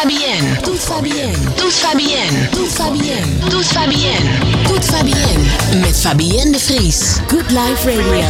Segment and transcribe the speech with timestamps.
[0.00, 0.60] Fabienne.
[0.62, 1.36] Doet Fabienne.
[1.56, 2.48] Doet Fabienne.
[2.50, 3.48] Doet Fabienne.
[3.48, 4.66] Doet Fabienne.
[4.66, 5.80] Doet Fabienne.
[5.80, 7.16] Met Fabienne de Vries.
[7.26, 8.26] Good Life Radio.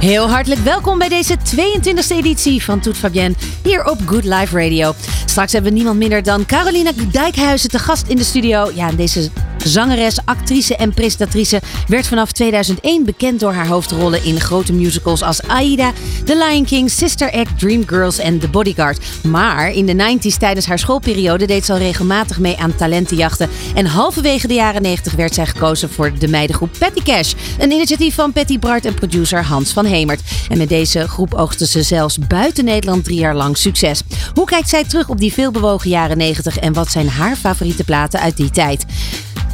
[0.00, 4.94] Heel hartelijk welkom bij deze 22e editie van Toet Fabienne hier op Good Life Radio.
[5.26, 8.70] Straks hebben we niemand minder dan Carolina Dijkhuizen te gast in de studio.
[8.74, 9.30] Ja, en deze
[9.64, 15.42] zangeres, actrice en presentatrice werd vanaf 2001 bekend door haar hoofdrollen in grote musicals als
[15.42, 15.92] Aida,
[16.24, 19.04] The Lion King, Sister Act, Dreamgirls en The Bodyguard.
[19.22, 23.48] Maar in de 90s tijdens haar schoolperiode deed ze al regelmatig mee aan talentenjachten.
[23.74, 27.32] En halverwege de jaren 90 werd zij gekozen voor de meidengroep Patty Cash.
[27.58, 30.20] Een initiatief van Patty Bart en producer Hans van Hemert.
[30.48, 34.02] En met deze groep oogsten ze zelfs buiten Nederland drie jaar lang succes.
[34.34, 38.20] Hoe kijkt zij terug op die veelbewogen jaren 90 en wat zijn haar favoriete platen
[38.20, 38.84] uit die tijd?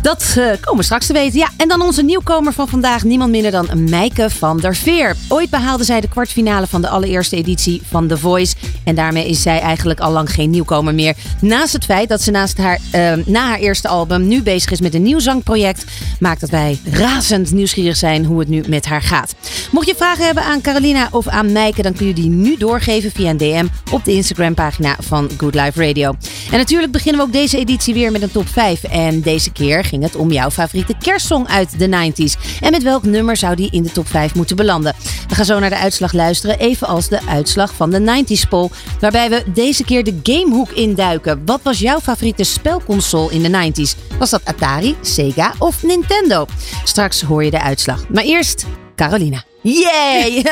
[0.02, 1.38] Dat uh, komen we straks te weten.
[1.38, 5.16] Ja, en dan onze nieuwkomer van vandaag, niemand minder dan Meike van der Veer.
[5.28, 8.54] Ooit behaalde zij de kwartfinale van de allereerste editie van The Voice.
[8.84, 11.14] En daarmee is zij eigenlijk al lang geen nieuwkomer meer.
[11.40, 14.80] Naast het feit dat ze naast haar, uh, na haar eerste album nu bezig is
[14.80, 15.84] met een nieuw zangproject,
[16.20, 19.34] maakt dat wij razend nieuwsgierig zijn hoe het nu met haar gaat.
[19.70, 23.10] Mocht je vragen hebben aan Carolina of aan Meike, dan kun je die nu doorgeven
[23.10, 26.14] via een DM op de Instagram pagina van Good Life Radio.
[26.50, 28.84] En natuurlijk beginnen we ook deze editie weer met een top 5.
[28.84, 32.60] En deze keer ging het om jouw favoriete kerstsong uit de 90s.
[32.60, 34.94] En met welk nummer zou die in de top 5 moeten belanden?
[35.28, 38.68] We gaan zo naar de uitslag luisteren, evenals de uitslag van de 90s poll.
[39.00, 41.42] Waarbij we deze keer de Gamehoek induiken.
[41.44, 44.18] Wat was jouw favoriete spelconsole in de 90s?
[44.18, 46.46] Was dat Atari, Sega of Nintendo?
[46.84, 48.08] Straks hoor je de uitslag.
[48.08, 49.47] Maar eerst Carolina.
[49.62, 50.42] Yay!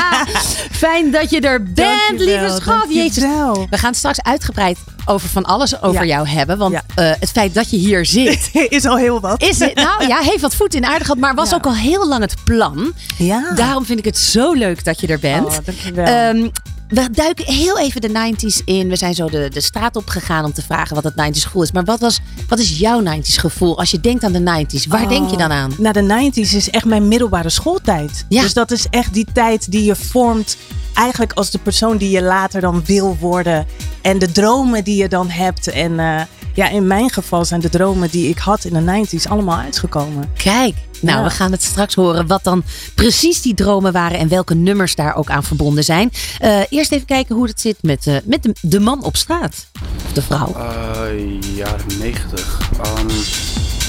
[0.84, 2.86] Fijn dat je er bent, lieve schat.
[2.88, 3.22] Jezus.
[3.70, 6.14] We gaan straks uitgebreid over van alles over Ja.
[6.14, 6.58] jou hebben.
[6.58, 6.82] Want Ja.
[6.94, 8.50] eh, het feit dat je hier zit.
[8.68, 9.42] is al heel wat.
[9.42, 11.56] Is het, nou ja, heeft wat voet in de aarde gehad, maar was Ja.
[11.56, 12.92] ook al heel lang het plan.
[13.18, 13.52] Ja.
[13.54, 15.46] Daarom vind ik het zo leuk dat je er bent.
[15.46, 16.04] Oh, dankjewel.
[16.06, 16.48] Ehm,
[16.88, 18.88] we duiken heel even de 90s in.
[18.88, 21.62] We zijn zo de, de straat op gegaan om te vragen wat het 90s gevoel
[21.62, 21.72] is.
[21.72, 24.88] Maar wat, was, wat is jouw 90s gevoel als je denkt aan de 90s?
[24.88, 25.72] Waar denk je dan aan?
[25.78, 28.24] Nou, de 90s is echt mijn middelbare schooltijd.
[28.28, 28.42] Ja.
[28.42, 30.56] Dus dat is echt die tijd die je vormt.
[30.94, 33.66] Eigenlijk als de persoon die je later dan wil worden.
[34.02, 35.68] En de dromen die je dan hebt.
[35.68, 36.20] En eh,
[36.54, 40.30] ja, in mijn geval zijn de dromen die ik had in de 90s allemaal uitgekomen.
[40.36, 41.24] Kijk, nou, Ja.
[41.24, 42.62] we gaan het straks horen wat dan
[42.94, 46.10] precies die dromen waren en welke nummers daar ook aan verbonden zijn.
[46.38, 49.66] Eh, eerst even kijken hoe het zit met, eh, met de, de man op straat.
[50.06, 50.56] Of de vrouw.
[50.56, 52.58] Uh, jaren 90.
[52.98, 53.06] Um,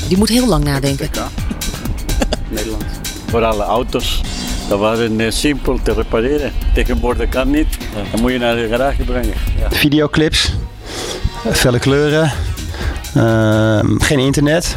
[0.07, 1.09] Die moet heel lang nadenken.
[2.49, 2.83] Nederland.
[3.29, 4.21] Voor alle auto's.
[4.69, 6.51] Dat waren simpel te repareren.
[6.73, 7.67] Tegenwoordig kan niet.
[8.11, 9.33] Dan moet je naar de garage brengen.
[9.69, 10.53] videoclips,
[11.51, 12.31] felle kleuren,
[13.15, 14.75] ehm, geen internet,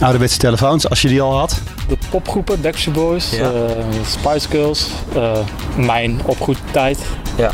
[0.00, 1.60] ouderwetse telefoons als je die al had.
[1.88, 3.48] De popgroepen, Backstreet Boys, eh,
[4.06, 5.32] Spice Girls, eh,
[5.76, 6.98] mijn opgroeitijd.
[7.36, 7.50] Ja.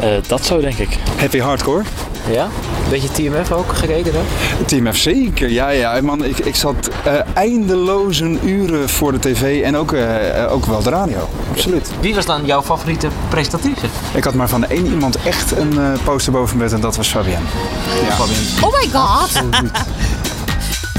[0.00, 0.98] Eh, dat zo denk ik.
[1.16, 1.82] Heavy hardcore.
[2.30, 2.48] Ja?
[2.90, 4.22] Beetje TMF ook gekeken dan?
[4.66, 5.50] Team F zeker.
[5.50, 6.24] Ja, ja, man.
[6.24, 9.94] Ik, ik zat eh, eindeloze uren voor de tv en ook,
[10.50, 11.28] ook wel de radio.
[11.50, 11.90] Absoluut.
[12.00, 13.86] Wie was dan jouw favoriete presentatrice?
[14.14, 17.08] Ik had maar van één iemand echt een eh, poster boven bed en dat was
[17.08, 17.44] Fabienne.
[18.08, 18.16] Ja.
[18.66, 19.42] Oh my god!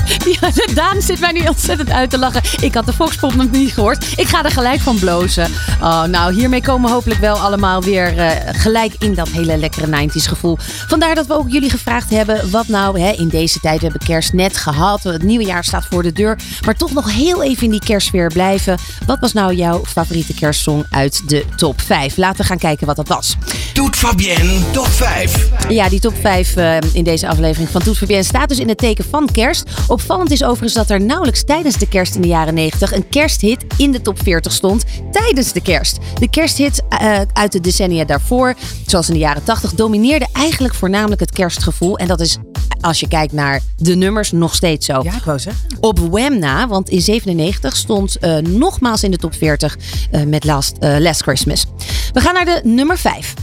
[0.41, 2.41] Ja, Daan zit mij nu ontzettend uit te lachen.
[2.61, 4.13] Ik had de Foxpop nog niet gehoord.
[4.15, 5.51] Ik ga er gelijk van blozen.
[5.81, 10.07] Oh, nou, hiermee komen we hopelijk wel allemaal weer eh, gelijk in dat hele lekkere
[10.07, 10.57] 90s gevoel.
[10.87, 13.77] Vandaar dat we ook jullie gevraagd hebben wat nou hè, in deze tijd.
[13.77, 15.03] We hebben kerst net gehad.
[15.03, 16.37] Het nieuwe jaar staat voor de deur.
[16.65, 18.77] Maar toch nog heel even in die kerstsfeer blijven.
[19.05, 22.17] Wat was nou jouw favoriete kerstsong uit de top 5?
[22.17, 23.35] Laten we gaan kijken wat dat was.
[23.73, 25.49] Doet Fabienne top 5.
[25.69, 28.77] Ja, die top 5 eh, in deze aflevering van Toet Fabienne staat dus in het
[28.77, 29.69] teken van kerst.
[29.95, 33.65] Opvallend is overigens dat er nauwelijks tijdens de kerst in de jaren 90 een kersthit
[33.77, 35.97] in de top 40 stond tijdens de kerst.
[36.19, 38.53] De kersthit eh, uit de decennia daarvoor,
[38.85, 41.97] zoals in de jaren 80, domineerde eigenlijk voornamelijk het kerstgevoel.
[41.97, 42.37] En dat is,
[42.81, 45.03] als je kijkt naar de nummers, nog steeds zo.
[45.03, 45.63] Ja, ik wou zeggen.
[45.79, 49.77] Op Wham na, want in 97 stond eh, nogmaals in de top 40
[50.11, 51.65] eh, met Last, Last Christmas.
[52.13, 53.33] We gaan naar de nummer 5.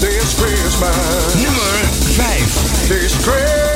[0.00, 3.71] This Christmas, Nummer 5.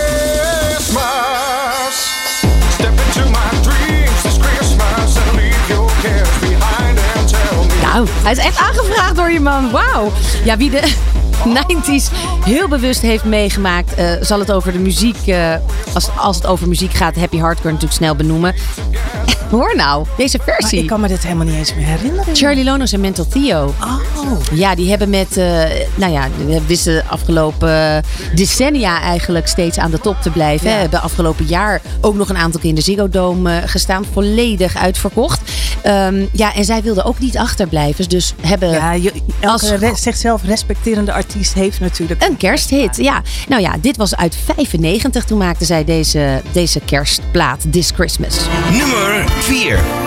[8.05, 9.71] Hij is echt aangevraagd door je man.
[9.71, 10.13] Wauw.
[10.45, 10.83] Ja, wie de
[11.45, 12.13] 90s
[12.45, 15.55] heel bewust heeft meegemaakt, eh, zal het over de muziek, eh,
[15.95, 18.55] als, als het over muziek gaat, Happy Hardcore natuurlijk snel benoemen.
[19.51, 20.79] Hoor nou, deze Maar versie.
[20.81, 22.37] ik kan me dit helemaal niet eens meer herinneren.
[22.37, 23.75] Charlie Lonos en Mental Theo.
[23.83, 24.01] Oh.
[24.53, 25.63] Ja, die hebben met, eh,
[25.95, 28.03] nou ja, we wisten de afgelopen
[28.35, 30.69] decennia eigenlijk steeds aan de top te blijven.
[30.69, 30.75] Ja.
[30.75, 30.81] Hè.
[30.81, 34.05] Hebben afgelopen jaar ook nog een aantal keer in de Ziggo Dome eh, gestaan.
[34.13, 35.41] Volledig uitverkocht.
[35.83, 38.09] Ehm, ja, en zij wilden ook niet achterblijven.
[38.09, 39.13] Dus hebben Ja, je,
[39.43, 42.23] Als- elke re- zichzelf respecterende artiest heeft natuurlijk...
[42.25, 42.97] een kersthit.
[42.97, 45.25] Ja, nou ja, dit was uit 95.
[45.25, 48.37] Toen maakten zij deze, deze kerstplaat, This Christmas.
[48.71, 50.06] Nummer fear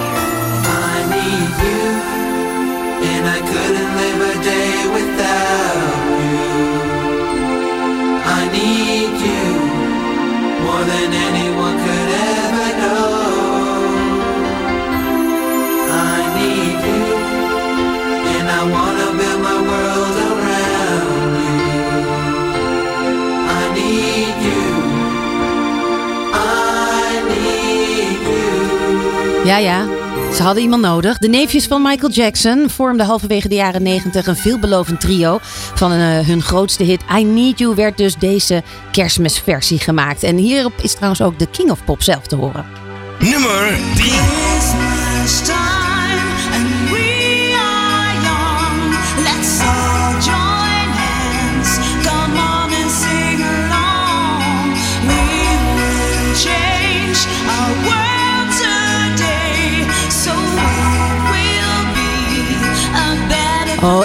[29.50, 29.86] Ja, ja.
[30.34, 31.18] Ze hadden iemand nodig.
[31.18, 35.40] De neefjes van Michael Jackson vormden halverwege de jaren 90 een veelbelovend trio.
[35.76, 40.24] Van eh, hun grootste hit I Need You werd dus deze kerstmisversie gemaakt.
[40.24, 42.66] En hierop is trouwens ook de King of Pop zelf te horen.
[43.20, 44.12] Nummer 3.
[63.84, 64.02] Oh.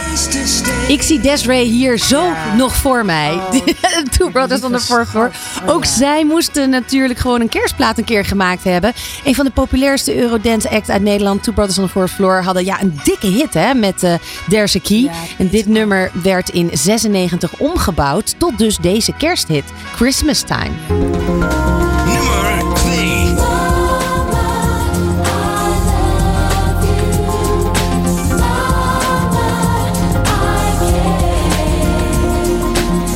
[0.88, 3.40] Ik zie Desiree hier zo nog voor mij.
[4.18, 5.30] Two Brothers on the Fourth Floor.
[5.66, 8.92] Ook zij moesten natuurlijk gewoon een kerstplaat een keer gemaakt hebben.
[9.24, 12.64] Een van de populairste Eurodance act uit Nederland, Two Brothers on the Fourth Floor, hadden
[12.64, 14.14] ja, een dikke hit hè, met eh
[14.48, 15.10] There's a Key.
[15.38, 21.33] en dit nummer werd in 96 omgebouwd tot dus deze kersthit, Christmas Time.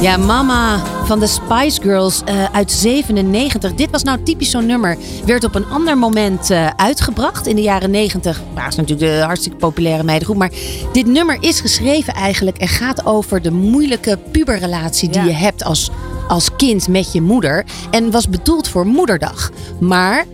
[0.00, 3.74] Ja, Mama van de Spice Girls eh, uit 97.
[3.74, 4.96] Dit was nou typisch zo'n nummer.
[5.24, 7.46] Werd op een ander moment eh, uitgebracht.
[7.46, 10.36] In de jaren 90 waren ze natuurlijk de hartstikke populaire meidengroep.
[10.36, 10.50] Maar
[10.92, 15.26] dit nummer is geschreven eigenlijk en gaat over de moeilijke puberrelatie die Ja.
[15.26, 15.90] je hebt als,
[16.28, 17.64] als kind met je moeder.
[17.90, 19.50] En was bedoeld voor moederdag.
[19.80, 20.24] Maar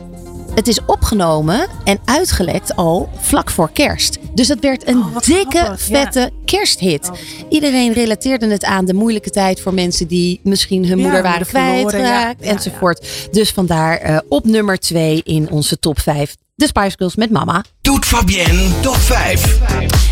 [0.55, 4.19] het is opgenomen en uitgelekt al vlak voor kerst.
[4.35, 6.03] Dus het werd een Oh, dikke, grappig, ja.
[6.03, 7.11] vette kersthit.
[7.49, 11.47] Iedereen relateerde het aan de moeilijke tijd voor mensen die misschien hun Ja, moeder waren
[11.47, 12.47] kwijtgeraakt ja.
[12.47, 13.29] Ja, enzovoort.
[13.31, 16.37] Dus vandaar eh, op nummer 2 in onze top 5.
[16.56, 17.65] De Spice Girls met mama.
[17.81, 19.61] Toet Fabienne top 5.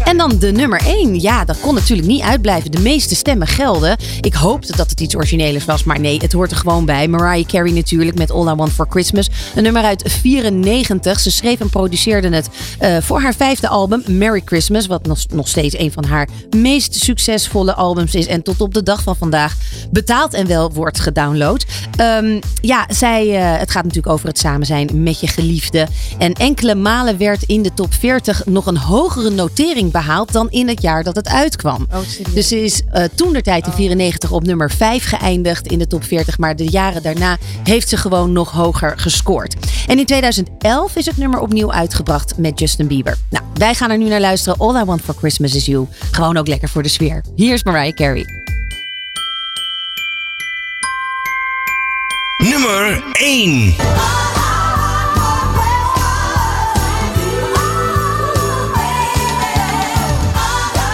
[0.05, 1.21] En dan de nummer 1.
[1.21, 2.71] Ja, dat kon natuurlijk niet uitblijven.
[2.71, 3.97] De meeste stemmen gelden.
[4.21, 7.09] Ik hoopte dat het iets origineels was, maar nee, het hoort er gewoon bij.
[7.09, 9.31] Mariah Carey natuurlijk met All I Want For Christmas.
[9.55, 11.21] Een nummer uit 94.
[11.21, 12.49] Ze schreef en produceerde het
[12.79, 14.87] eh, voor haar vijfde album, Merry Christmas.
[14.87, 18.27] Wat nog, nog steeds een van haar meest succesvolle albums is.
[18.27, 19.57] En tot op de dag van vandaag
[19.91, 21.65] betaald en wel wordt gedownload.
[21.97, 25.87] Ehm, ja, zij, eh, het gaat natuurlijk over het samen zijn met je geliefde.
[26.19, 30.69] En enkele malen werd in de top 40 nog een hogere notering behaald dan in
[30.69, 31.87] het jaar dat het uitkwam.
[31.93, 31.99] Oh?
[32.35, 35.87] Dus ze is eh, toen de tijd in 94 op nummer 5 geëindigd in de
[35.87, 36.39] top 40.
[36.39, 39.57] Maar de jaren daarna heeft ze gewoon nog hoger gescoord.
[39.87, 43.17] En in 2011 is het nummer opnieuw uitgebracht met Justin Bieber.
[43.29, 44.59] Nou, wij gaan er nu naar luisteren.
[44.59, 45.87] All I Want For Christmas Is You.
[46.11, 47.23] Gewoon ook lekker voor de sfeer.
[47.37, 48.25] Hier is Mariah Carey.
[52.39, 53.75] Nummer 1.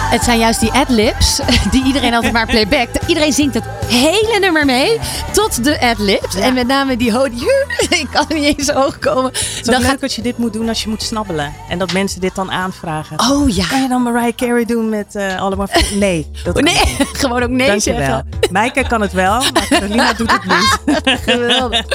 [0.09, 1.39] Het zijn juist die adlibs
[1.71, 2.99] die iedereen altijd maar playbackt.
[3.07, 4.99] Iedereen zingt het hele nummer mee
[5.31, 6.35] tot de adlibs.
[6.35, 7.25] En met name die ho
[7.89, 9.31] Ik kan niet eens hoog komen.
[9.31, 10.03] Het is Dan leuk gaat...
[10.03, 11.53] als je dit moet doen als je moet snabbelen.
[11.69, 13.19] En dat mensen dit dan aanvragen.
[13.19, 13.65] Oh ja.
[13.67, 15.67] Kan je dan Mariah Carey doen met eh, allemaal...
[15.99, 16.27] Nee.
[16.43, 17.07] Dat Nee, niet.
[17.11, 17.99] gewoon ook nee Dankjewel.
[17.99, 18.29] zeggen.
[18.51, 20.79] Maaike kan het wel, maar Carolina doet het niet.
[21.25, 21.85] Geweldig.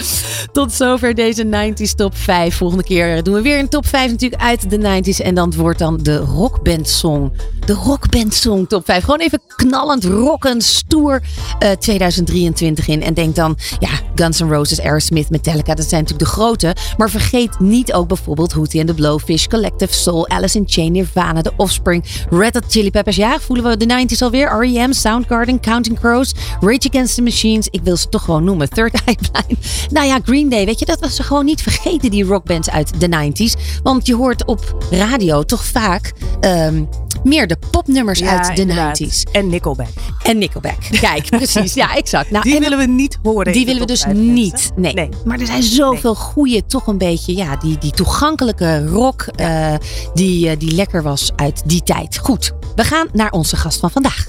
[0.53, 2.57] Tot zover deze 90s top 5.
[2.57, 4.79] Volgende keer doen we weer een top 5 natuurlijk uit de
[5.13, 5.25] 90s.
[5.25, 7.33] En dan wordt dan de rockband song.
[7.65, 9.05] De rockband song top 5.
[9.05, 11.23] Gewoon even knallend, rockend, stoer
[11.59, 13.03] eh, 2023 in.
[13.03, 15.75] En denk dan, ja, Guns N' Roses, Aerosmith, Metallica.
[15.75, 16.77] Dat zijn natuurlijk de grote.
[16.97, 21.43] Maar vergeet niet ook bijvoorbeeld Hootie and the Blowfish, Collective Soul, Alice in Chain, Nirvana,
[21.43, 23.17] The Offspring, Red Hot Chili Peppers.
[23.17, 24.61] Ja, voelen we de 90s alweer?
[24.61, 27.69] R.E.M., Soundgarden, Counting Crows, Rage Against the Machines.
[27.69, 28.69] Ik wil ze toch gewoon noemen.
[28.69, 29.59] Third Eye Blind.
[29.91, 33.01] Nou ja, Green Day, weet je, dat was ze gewoon niet vergeten, die rockbands uit
[33.01, 33.81] de 90s.
[33.83, 36.83] Want je hoort op radio toch vaak ehm,
[37.25, 39.01] meer de popnummers Ja, uit de inderdaad.
[39.03, 39.33] 90s.
[39.33, 39.89] En Nickelback.
[40.23, 40.79] En Nickelback.
[41.01, 41.75] Kijk, precies.
[41.75, 42.31] Ja, exact.
[42.31, 43.53] Nou, die en- willen we niet horen.
[43.53, 44.51] Die willen we dus niet.
[44.51, 44.73] mensen.
[44.95, 45.09] Nee.
[45.25, 49.75] Maar er zijn zoveel goede, toch een beetje, ja, die, die toegankelijke rock eh,
[50.15, 52.19] die, eh, die lekker was uit die tijd.
[52.19, 54.27] Goed, we gaan naar onze gast van vandaag.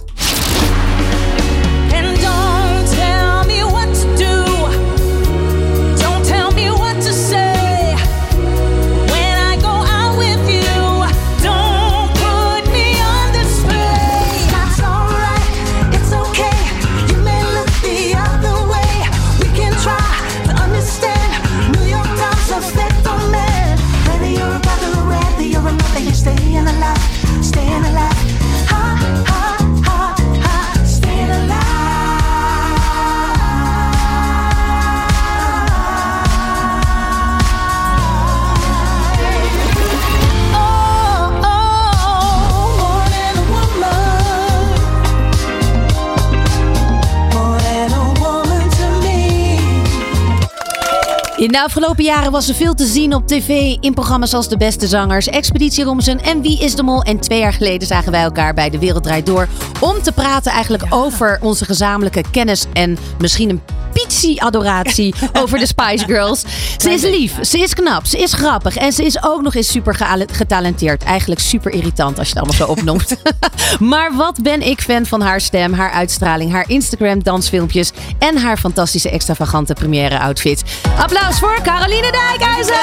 [51.37, 54.57] In de afgelopen jaren was er veel te zien op tv in programma's als De
[54.57, 57.01] Beste Zangers, Expeditie Robinson en Wie is de Mol.
[57.01, 59.47] En twee jaar geleden zagen wij elkaar bij De Wereld Draait Door
[59.79, 63.61] om te praten eigenlijk over onze gezamenlijke kennis en misschien een
[64.03, 66.43] pizzie-adoratie over de Spice Girls.
[66.77, 69.71] Ze is lief, ze is knap, ze is grappig en ze is ook nog eens
[69.71, 69.95] super
[70.31, 71.03] getalenteerd.
[71.03, 73.15] Eigenlijk super irritant als je het allemaal zo opnoemt.
[73.91, 78.57] maar wat ben ik fan van haar stem, haar uitstraling, haar Instagram dansfilmpjes en haar
[78.57, 80.63] fantastische extravagante première outfit.
[80.97, 82.73] Applaus voor Caroline Dijkhuizen!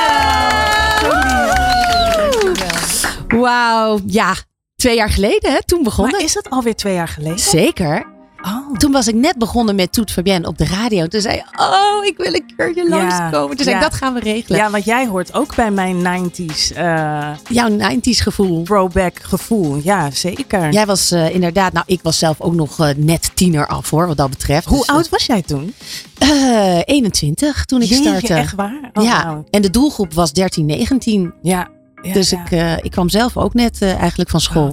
[3.28, 4.34] Wauw, ja.
[4.76, 5.58] Twee jaar geleden, hè?
[5.64, 6.12] Toen begonnen.
[6.14, 7.38] Maar is dat alweer twee jaar geleden?
[7.38, 8.06] Zeker.
[8.76, 11.06] Toen was ik net begonnen met Toet Fabienne op de radio.
[11.06, 13.56] Toen zei oh, ik wil een keertje langskomen.
[13.56, 14.58] Toen zei ik, dat gaan we regelen.
[14.58, 16.72] Ja, want jij hoort ook bij mijn 90s.
[16.76, 18.62] eh, Jouw 90s gevoel.
[18.64, 20.72] Throwback gevoel, ja, zeker.
[20.72, 24.06] Jij was eh, inderdaad, nou, ik was zelf ook nog eh, net tiener af hoor,
[24.06, 24.66] wat dat betreft.
[24.66, 25.74] Hoe Dus, oud was jij toen?
[26.18, 28.34] eh, 21 toen ik Jeetje, startte.
[28.34, 28.90] echt waar?
[28.92, 31.32] Oh, ja, en de doelgroep was 13, 19.
[31.42, 31.68] Ja.
[32.02, 32.44] ja, dus ja.
[32.50, 34.72] Ik, ik kwam zelf ook net eigenlijk van school.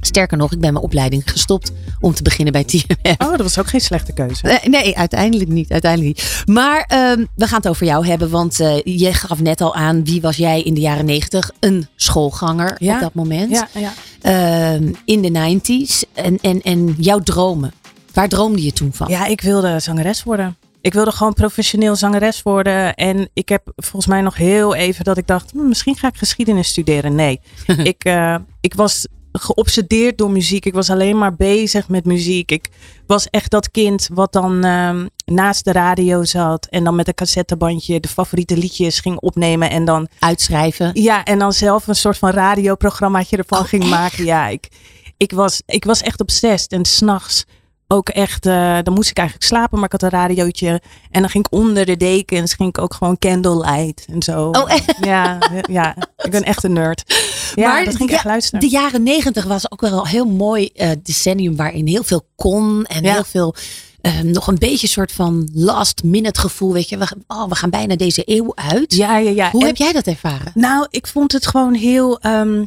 [0.00, 3.14] Sterker nog, ik ben mijn opleiding gestopt om te beginnen bij TMF.
[3.18, 4.48] Oh, dat was ook geen slechte keuze.
[4.48, 5.70] Eh, nee, uiteindelijk niet.
[5.70, 6.42] Uiteindelijk niet.
[6.46, 8.30] Maar ehm, we gaan het over jou hebben.
[8.30, 11.50] Want eh, je gaf net al aan, wie was jij in de jaren negentig?
[11.60, 12.94] Een schoolganger Ja.
[12.94, 13.50] op dat moment.
[13.50, 13.92] Ja, ja.
[14.20, 16.02] Ehm, in de 90s.
[16.14, 17.72] En, en, en jouw dromen.
[18.12, 19.08] Waar droomde je toen van?
[19.08, 20.56] Ja, ik wilde zangeres worden.
[20.80, 22.94] Ik wilde gewoon professioneel zangeres worden.
[22.94, 26.16] En ik heb volgens mij nog heel even dat ik dacht, hm, misschien ga ik
[26.16, 27.14] geschiedenis studeren.
[27.14, 27.40] Nee,
[27.92, 30.64] ik, eh, ik was geobsedeerd door muziek.
[30.64, 32.50] Ik was alleen maar bezig met muziek.
[32.50, 32.68] Ik
[33.06, 36.66] was echt dat kind wat dan ehm, naast de radio zat.
[36.66, 39.70] En dan met een cassettebandje de favoriete liedjes ging opnemen.
[39.70, 40.90] En dan uitschrijven.
[40.92, 44.24] Ja, en dan zelf een soort van radioprogrammaatje ervan ging maken.
[44.24, 44.68] Ja, ik,
[45.16, 46.72] ik, was, ik was echt obsessed.
[46.72, 47.44] En s'nachts
[47.92, 50.80] ook echt, eh, dan moest ik eigenlijk slapen, maar ik had een radiootje.
[51.10, 54.48] En dan ging ik onder de dekens, ging ik ook gewoon candlelight en zo.
[54.48, 54.94] Oh, echt?
[55.00, 55.38] Ja,
[55.70, 57.14] ja, ik ben echt een nerd.
[57.54, 58.60] Ja, maar dat ging ik ja, echt luisteren.
[58.60, 62.84] De jaren negentig was ook wel een heel mooi eh, decennium waarin heel veel kon
[62.84, 63.12] en Ja.
[63.12, 63.54] heel veel
[64.00, 66.72] eh, nog een beetje een soort van last minute gevoel.
[66.72, 68.94] Weet je, we, gaan- oh, we gaan bijna deze eeuw uit.
[68.94, 69.50] Ja, ja, ja.
[69.50, 70.52] Hoe En- heb jij dat ervaren?
[70.54, 72.64] Nou, ik vond het gewoon heel ehm,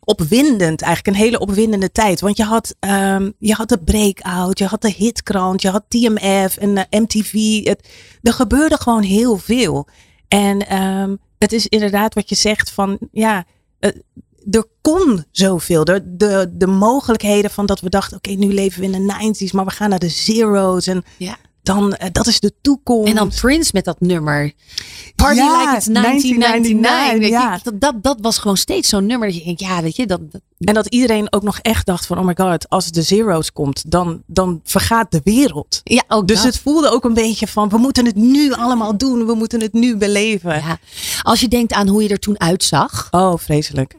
[0.00, 0.82] opwindend.
[0.82, 2.20] Eigenlijk een hele opwindende tijd.
[2.20, 6.56] Want je had, ehm, je had de breakout, je had de hitkrant, je had TMF
[6.56, 7.64] en eh, MTV.
[7.64, 7.88] Het,
[8.22, 9.88] er gebeurde gewoon heel veel.
[10.28, 13.44] En ehm, het is inderdaad wat je zegt van, ja,
[13.78, 13.90] eh,
[14.50, 15.84] er kon zoveel.
[15.84, 19.52] De, de, de mogelijkheden van dat we dachten, oké, nu leven we in de 90s,
[19.52, 20.86] maar we gaan naar de zeros.
[20.86, 21.36] En Ja.
[21.62, 23.08] Dan, eh, dat is de toekomst.
[23.08, 24.52] En dan Prince met dat nummer.
[25.16, 26.80] Party Ja, like it's 1999.
[26.80, 27.60] 1999, Weet je, ja.
[27.62, 29.28] dat, dat, dat was gewoon steeds zo'n nummer.
[29.28, 32.06] Dat je denkt, ja, weet je, dat, dat- En dat iedereen ook nog echt dacht
[32.06, 35.80] van, oh my god, als de zeros komt, dan, dan vergaat de wereld.
[35.84, 36.46] ja, ook Dus dat.
[36.46, 39.72] het voelde ook een beetje van, we moeten het nu allemaal doen, we moeten het
[39.72, 40.54] nu beleven.
[40.54, 40.78] Ja.
[41.22, 43.08] Als je denkt aan hoe je er toen uitzag.
[43.10, 43.94] Oh, vreselijk.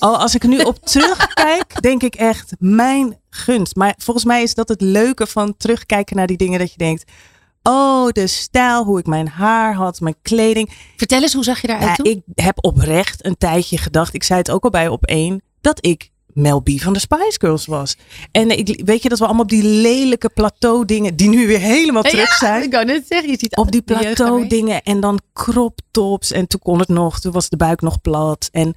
[0.00, 3.76] Oh, als ik nu op terugkijk, denk ik echt, mijn gunst.
[3.76, 7.04] Maar volgens mij is dat het leuke van terugkijken naar die dingen, dat je denkt,
[7.62, 10.70] oh, de stijl, hoe ik mijn haar had, mijn kleding.
[10.96, 12.06] Vertel eens, hoe zag je eruit Ja, toen?
[12.06, 15.86] ik heb oprecht een tijdje gedacht, ik zei het ook al bij op één, dat
[15.86, 17.96] ik Mel B van de Spice Girls was.
[18.32, 21.58] En ik, weet je dat we allemaal op die lelijke plateau dingen, die nu weer
[21.58, 22.62] helemaal terug Ja, zijn.
[22.62, 26.32] ik wou net zeggen, je ziet Op die plateau dingen en dan crop tops.
[26.32, 28.48] En toen kon het nog, toen was de buik nog plat.
[28.52, 28.74] En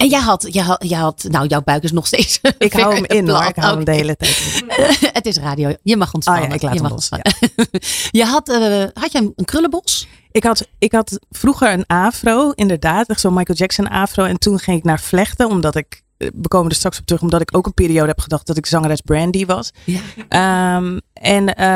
[0.00, 2.40] En jij had, jij had, jij had, nou, jouw buik is nog steeds.
[2.58, 5.08] ik hou hem in hoor, ik hou hem de hele tijd in.
[5.12, 5.74] het is radio.
[5.82, 6.44] Je mag ontspannen.
[6.44, 7.80] Ah ja, ik laat je hem mag los, ontspannen.
[8.10, 10.06] je had, eh, had je een, krullenbos?
[10.30, 14.24] Ik had, ik had vroeger een afro, inderdaad, echt zo'n Michael Jackson afro.
[14.24, 17.40] En toen ging ik naar vlechten, omdat ik we komen er straks op terug, omdat
[17.40, 19.70] ik ook een periode heb gedacht dat ik zangeres Brandy was.
[19.84, 20.00] Ja.
[20.28, 21.66] Ehm, en, eh,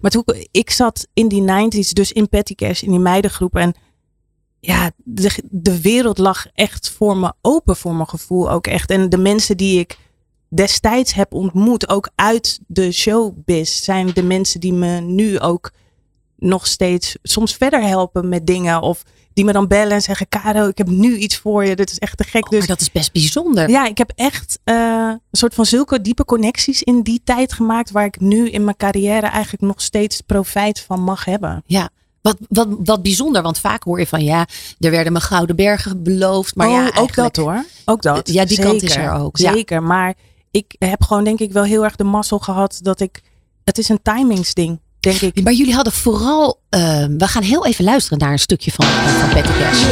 [0.00, 3.56] maar toen, ik zat in die 90s, dus in Petty Cash, in die meidengroep.
[3.56, 3.74] En
[4.64, 8.90] ja, de, de wereld lag echt voor me open, voor mijn gevoel ook echt.
[8.90, 9.98] En de mensen die ik
[10.48, 15.72] destijds heb ontmoet, ook uit de showbiz, zijn de mensen die me nu ook
[16.36, 18.80] nog steeds soms verder helpen met dingen.
[18.80, 19.02] Of
[19.32, 21.76] die me dan bellen en zeggen, Caro, ik heb nu iets voor je.
[21.76, 22.42] Dit is echt te gek.
[22.42, 23.68] dus Oh, Maar dat is best bijzonder.
[23.68, 24.74] ja, ik heb echt eh,
[25.08, 27.90] een soort van zulke diepe connecties in die tijd gemaakt.
[27.90, 31.62] Waar ik nu in mijn carrière eigenlijk nog steeds profijt van mag hebben.
[31.66, 31.90] Ja.
[32.22, 34.46] Wat, wat, wat bijzonder, want vaak hoor je van ja,
[34.78, 36.54] er werden me gouden bergen beloofd.
[36.54, 37.64] Maar Oh, ja, ook eigenlijk- dat hoor.
[37.84, 38.28] Ook dat.
[38.32, 39.36] Ja, die kant is er ook.
[39.36, 39.52] Ja.
[39.52, 39.82] Zeker.
[39.82, 40.14] Maar
[40.50, 43.20] ik heb gewoon denk ik wel heel erg de mazzel gehad dat ik...
[43.64, 45.42] Het is een timingsding, denk ik.
[45.42, 46.80] Maar jullie hadden vooral, eh,
[47.18, 49.82] we gaan heel even luisteren naar een stukje van, van Petty Cash.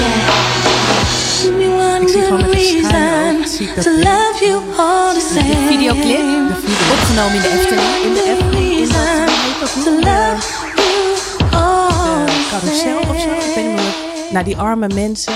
[2.03, 5.31] Ik zie gewoon met een schuine oog, zie ik dat to love you all the
[5.35, 5.49] same.
[5.49, 6.59] De videoclip,
[6.93, 8.05] opgenomen in de Efteling.
[8.05, 8.89] In de Efteling,
[12.51, 13.29] carousel of zo.
[13.29, 13.95] Ik weet niet meer.
[14.31, 15.33] Nou, die arme mensen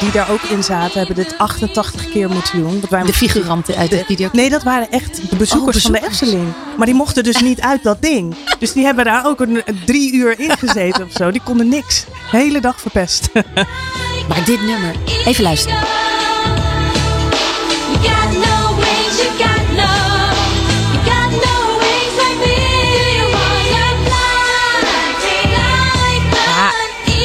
[0.00, 2.80] die daar ook in zaten, hebben dit 88 keer moeten doen.
[2.80, 4.28] Want wij De figuranten uit de video.
[4.32, 6.06] Nee, dat waren echt de bezoekers, Oh, van de.
[6.06, 6.52] Efteling.
[6.76, 8.34] Maar die mochten dus niet uit dat ding.
[8.58, 11.30] Dus die hebben daar ook een, een drie uur in gezeten of zo.
[11.30, 12.04] Die konden niks.
[12.30, 13.28] De hele dag verpest.
[14.28, 14.94] Maar dit nummer,
[15.24, 15.78] even luisteren.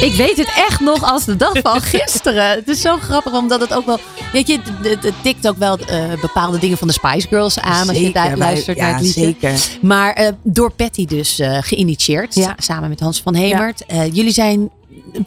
[0.00, 2.50] Ik weet het echt nog als de dag van gisteren.
[2.50, 3.98] Het is zo grappig, omdat het ook wel...
[4.32, 7.88] Weet je, het, tikt ook wel eh, bepaalde dingen van de Spice Girls aan.
[7.88, 9.20] als je daar wij- luistert ja, naar het liedje.
[9.20, 9.52] zeker.
[9.82, 12.34] Maar eh, door Patty dus eh, geïnitieerd.
[12.34, 12.54] Ja.
[12.58, 13.86] Samen met Hans van Hemert.
[13.86, 14.70] Eh, jullie zijn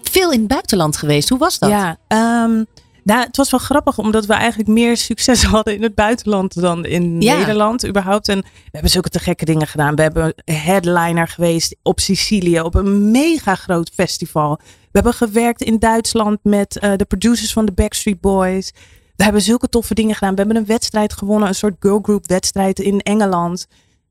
[0.04, 1.30] veel in het buitenland geweest.
[1.30, 1.70] Hoe was dat?
[1.70, 2.64] Ja, ehm,
[3.04, 6.86] nou, het was wel grappig omdat we eigenlijk meer succes hadden in het buitenland dan
[6.86, 7.38] in Ja.
[7.38, 8.28] Nederland überhaupt.
[8.30, 9.96] En we hebben zulke te gekke dingen gedaan.
[9.96, 14.60] We hebben headliner geweest op Sicilië op een mega groot festival.
[14.66, 18.72] We hebben gewerkt in Duitsland met eh, de producers van de Backstreet Boys.
[19.16, 20.32] We hebben zulke toffe dingen gedaan.
[20.36, 23.68] We hebben een wedstrijd gewonnen, een soort girlgroup wedstrijd in Engeland.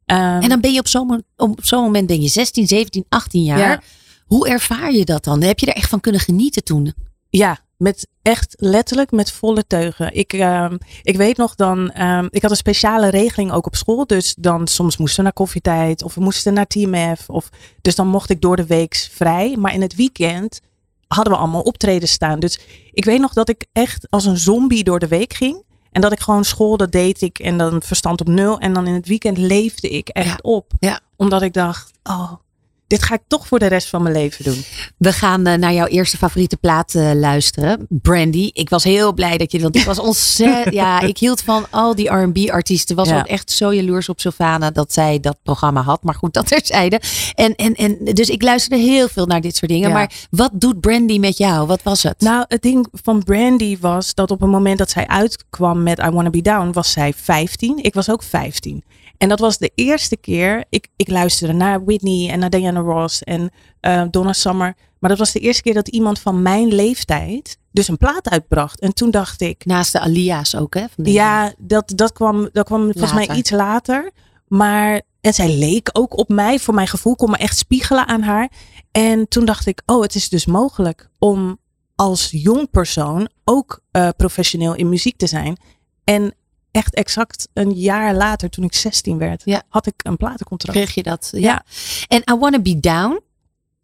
[0.06, 0.88] Ehm, En dan ben je op
[1.62, 3.58] zo'n moment ben je 16, 17, 18 jaar.
[3.58, 3.80] Ja.
[4.26, 5.42] Hoe ervaar je dat dan?
[5.42, 6.94] Heb je er echt van kunnen genieten toen?
[7.30, 10.14] Ja, met echt letterlijk met volle teugen.
[10.14, 14.06] Ik, ehm, ik weet nog dan, ehm, ik had een speciale regeling ook op school.
[14.06, 17.28] Dus dan soms moesten we naar koffietijd of we moesten naar TMF.
[17.28, 17.48] Of,
[17.80, 19.56] dus dan mocht ik door de week vrij.
[19.56, 20.60] Maar in het weekend
[21.06, 22.40] hadden we allemaal optreden staan.
[22.40, 22.60] Dus
[22.92, 25.62] ik weet nog dat ik echt als een zombie door de week ging.
[25.92, 27.38] En dat ik gewoon school, dat deed ik.
[27.38, 28.58] En dan verstand op nul.
[28.58, 30.72] En dan in het weekend leefde ik echt op.
[30.78, 31.00] Ja.
[31.16, 32.32] Omdat ik dacht, oh,
[32.92, 34.64] dit ga ik toch voor de rest van mijn leven doen.
[34.96, 37.86] We gaan eh, naar jouw eerste favoriete plaat eh, luisteren.
[37.88, 38.50] Brandy.
[38.52, 40.74] Ik was heel blij dat je want ik was ontzettend.
[40.84, 42.96] ja, ik hield van al die R&B-artiesten.
[42.96, 43.18] Was Ja.
[43.18, 46.02] ook echt zo jaloers op Sylvana dat zij dat programma had.
[46.02, 47.00] Maar goed, dat terzijde.
[47.34, 49.88] En, en, en dus ik luisterde heel veel naar dit soort dingen.
[49.88, 49.94] Ja.
[49.94, 51.66] Maar wat doet Brandy met jou?
[51.66, 52.20] Wat was het?
[52.20, 56.10] Nou, het ding van Brandy was dat op het moment dat zij uitkwam met I
[56.10, 57.78] Wanna Be Down, was zij 15.
[57.82, 58.84] Ik was ook 15.
[59.22, 60.64] En dat was de eerste keer.
[60.68, 64.76] Ik, ik luisterde naar Whitney en naar Diana Ross en eh, Donna Summer.
[64.98, 68.80] Maar dat was de eerste keer dat iemand van mijn leeftijd dus een plaat uitbracht.
[68.80, 69.64] En toen dacht ik.
[69.64, 70.84] Naast de Alia's ook, hè?
[70.94, 74.10] Van Ja, dat, dat kwam, dat kwam volgens mij iets later.
[74.48, 78.22] Maar, en zij leek ook op mij, voor mijn gevoel, kon me echt spiegelen aan
[78.22, 78.50] haar.
[78.92, 81.58] En toen dacht ik, oh, het is dus mogelijk om
[81.94, 85.56] als jong persoon ook eh, professioneel in muziek te zijn.
[86.04, 86.34] En
[86.72, 90.78] echt exact een jaar later, toen ik 16 werd, had ik een platencontract.
[90.78, 91.28] Kreeg je dat?
[91.32, 91.64] Ja.
[92.08, 93.20] En I Wanna Be Down.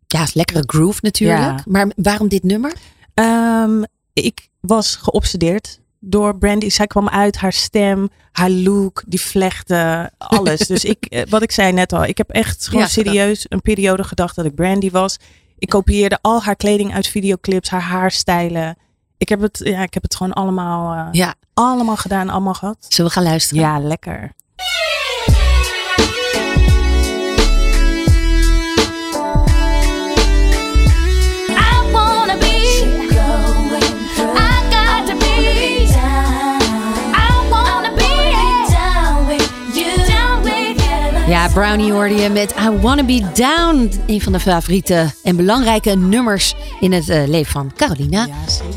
[0.06, 1.40] Ja, is lekkere groove natuurlijk.
[1.40, 1.62] Ja.
[1.64, 2.72] Maar waarom dit nummer?
[3.14, 6.68] Ehm, ik was geobsedeerd door Brandy.
[6.68, 10.60] Zij kwam uit, haar stem, haar look, die vlechten, alles.
[10.60, 13.60] dus ik, eh, wat ik zei net al, ik heb echt gewoon Ja, serieus een
[13.62, 15.16] periode gedacht dat ik Brandy was.
[15.58, 18.76] Ik kopieerde al haar kleding uit videoclips, haar haarstijlen.
[19.16, 21.34] Ik heb het, ja, ik heb het gewoon allemaal, eh, Ja.
[21.66, 22.76] Allemaal gedaan, allemaal gehad.
[22.88, 23.62] Zullen we gaan luisteren?
[23.62, 24.32] Ja, lekker.
[31.48, 32.56] I wanna be.
[34.34, 35.86] I got to be.
[37.14, 38.12] I wanna be
[38.70, 40.06] down with you.
[40.06, 41.28] Down with you.
[41.28, 43.90] Ja, Brownie hoorde je met I Wanna Be Down.
[44.06, 48.26] Een van de favoriete en belangrijke nummers in het eh, leven van Carolina.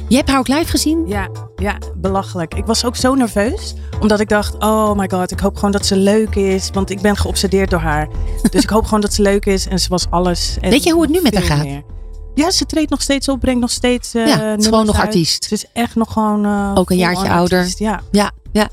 [0.08, 1.04] Je hebt haar ook live gezien?
[1.08, 1.30] Ja,
[1.62, 2.54] ja, belachelijk.
[2.54, 3.74] Ik was ook zo nerveus.
[4.00, 6.70] Omdat ik dacht, oh my god, ik hoop gewoon dat ze leuk is.
[6.74, 8.08] Want ik ben geobsedeerd door haar.
[8.52, 9.68] Dus ik hoop gewoon dat ze leuk is.
[9.68, 10.58] En ze was alles.
[10.62, 11.64] En Weet je hoe het nu met haar gaat?
[11.64, 11.82] meer.
[12.36, 14.14] Ja, ze treedt nog steeds op, brengt nog steeds.
[14.14, 15.06] eh Ja, het is nummers gewoon nog uit.
[15.06, 15.44] artiest.
[15.46, 16.46] Ze is echt nog gewoon.
[16.46, 17.74] eh, Ook een jaartje ouder.
[17.78, 18.02] Ja.
[18.12, 18.70] Ja, ja.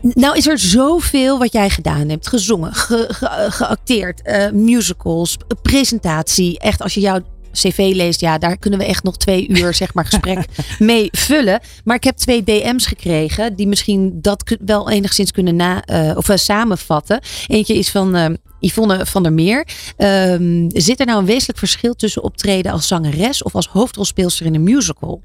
[0.00, 2.28] Nou is er zoveel wat jij gedaan hebt.
[2.28, 6.58] Gezongen, ge- ge- geacteerd, eh, musicals, presentatie.
[6.58, 7.20] Echt, als je jouw
[7.52, 10.44] cv leest, ja, daar kunnen we echt nog twee uur zeg maar gesprek
[10.78, 11.60] mee vullen.
[11.84, 16.28] Maar ik heb twee DM's gekregen die misschien dat wel enigszins kunnen na, eh, of,
[16.28, 17.20] eh, samenvatten.
[17.46, 19.66] Eentje is van eh, Yvonne van der Meer.
[19.96, 24.54] Ehm, zit er nou een wezenlijk verschil tussen optreden als zangeres of als hoofdrolspeelster in
[24.54, 25.22] een musical?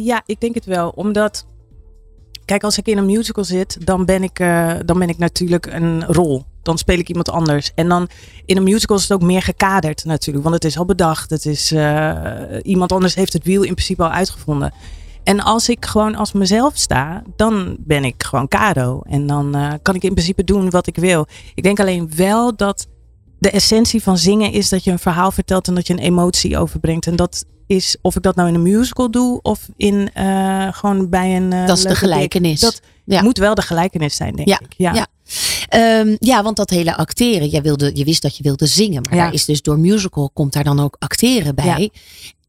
[0.00, 0.88] Ja, ik denk het wel.
[0.88, 1.46] Omdat,
[2.44, 4.36] kijk, als ik in een musical zit, dan ben ik,
[4.84, 6.44] dan ben ik natuurlijk een rol.
[6.62, 7.70] Dan speel ik iemand anders.
[7.74, 8.08] En dan
[8.44, 10.44] in een musical is het ook meer gekaderd natuurlijk.
[10.44, 11.30] Want het is al bedacht.
[11.30, 12.12] Het is, eh,
[12.62, 14.72] iemand anders heeft het wiel in principe al uitgevonden.
[15.24, 19.00] En als ik gewoon als mezelf sta, dan ben ik gewoon Caro.
[19.08, 21.26] En dan eh, kan ik in principe doen wat ik wil.
[21.54, 22.86] Ik denk alleen wel dat
[23.38, 26.58] de essentie van zingen is dat je een verhaal vertelt en dat je een emotie
[26.58, 27.06] overbrengt.
[27.06, 31.08] En dat is of ik dat nou in een musical doe of in eh, gewoon
[31.08, 31.50] bij een.
[31.66, 32.60] Dat is de gelijkenis.
[32.60, 33.22] Dat Ja.
[33.22, 34.74] moet wel de gelijkenis zijn, denk Ja, ik.
[34.76, 34.92] Ja.
[34.94, 35.06] ja.
[35.70, 37.48] Ehm, ja, want dat hele acteren.
[37.48, 39.02] Jij wilde, je wist dat je wilde zingen.
[39.02, 39.24] Maar Ja.
[39.24, 41.90] daar is dus door musical komt daar dan ook acteren bij.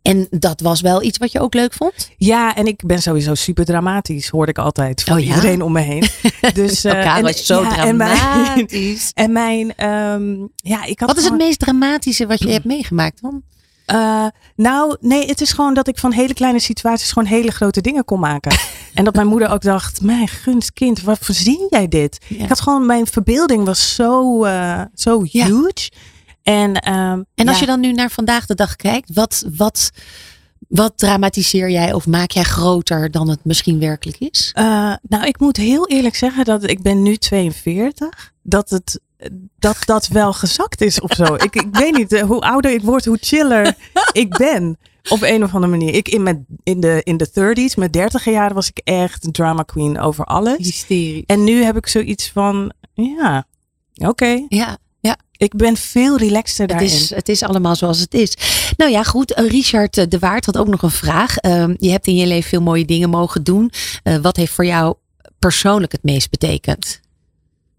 [0.01, 2.09] En dat was wel iets wat je ook leuk vond?
[2.17, 5.35] Ja, en ik ben sowieso super dramatisch, hoorde ik altijd van Oh ja?
[5.35, 6.03] iedereen om me heen.
[6.53, 9.11] Dus, eh, Elkaar en- was zo ja, en mijn- dramatisch.
[9.23, 13.21] En mijn, ehm, ja, ik had Wat is het meest dramatische wat je hebt meegemaakt
[13.21, 13.43] dan?
[13.91, 14.25] Eh,
[14.55, 18.05] nou, nee, het is gewoon dat ik van hele kleine situaties gewoon hele grote dingen
[18.05, 18.57] kon maken.
[18.93, 22.25] en dat mijn moeder ook dacht, mijn gunst kind, wat verzin jij dit?
[22.27, 25.91] Ik had gewoon, mijn verbeelding was zo, eh, zo huge.
[26.43, 27.59] En, ehm, En als ja.
[27.59, 29.91] je dan nu naar vandaag de dag kijkt, wat, wat,
[30.67, 34.51] wat dramatiseer jij of maak jij groter dan het misschien werkelijk is?
[34.53, 38.33] Eh, nou, ik moet heel eerlijk zeggen dat ik ben nu 42.
[38.43, 38.99] Dat het
[39.59, 41.33] dat dat wel gezakt is of zo.
[41.33, 43.75] ik, ik weet niet, eh, hoe ouder ik word, hoe chiller
[44.11, 44.77] ik ben.
[45.09, 45.93] Op een of andere manier.
[45.93, 49.31] Ik in, mijn, in, de, in de 30s, mijn 30 jaren was ik echt een
[49.31, 50.57] drama queen over alles.
[50.57, 51.23] Hysterisch.
[51.25, 53.45] En nu heb ik zoiets van, ja,
[53.95, 54.45] oké.
[54.49, 55.17] Ja, ja.
[55.37, 56.89] Ik ben veel relaxter Het daarin.
[56.89, 58.33] is, het is allemaal zoals het is.
[58.77, 59.33] Nou ja, goed.
[59.33, 61.37] eh, Richard eh, de Waard had ook nog een vraag.
[61.37, 63.71] Ehm, je hebt in je leven veel mooie dingen mogen doen.
[64.21, 64.95] Wat heeft voor jou
[65.39, 67.00] persoonlijk het meest betekend?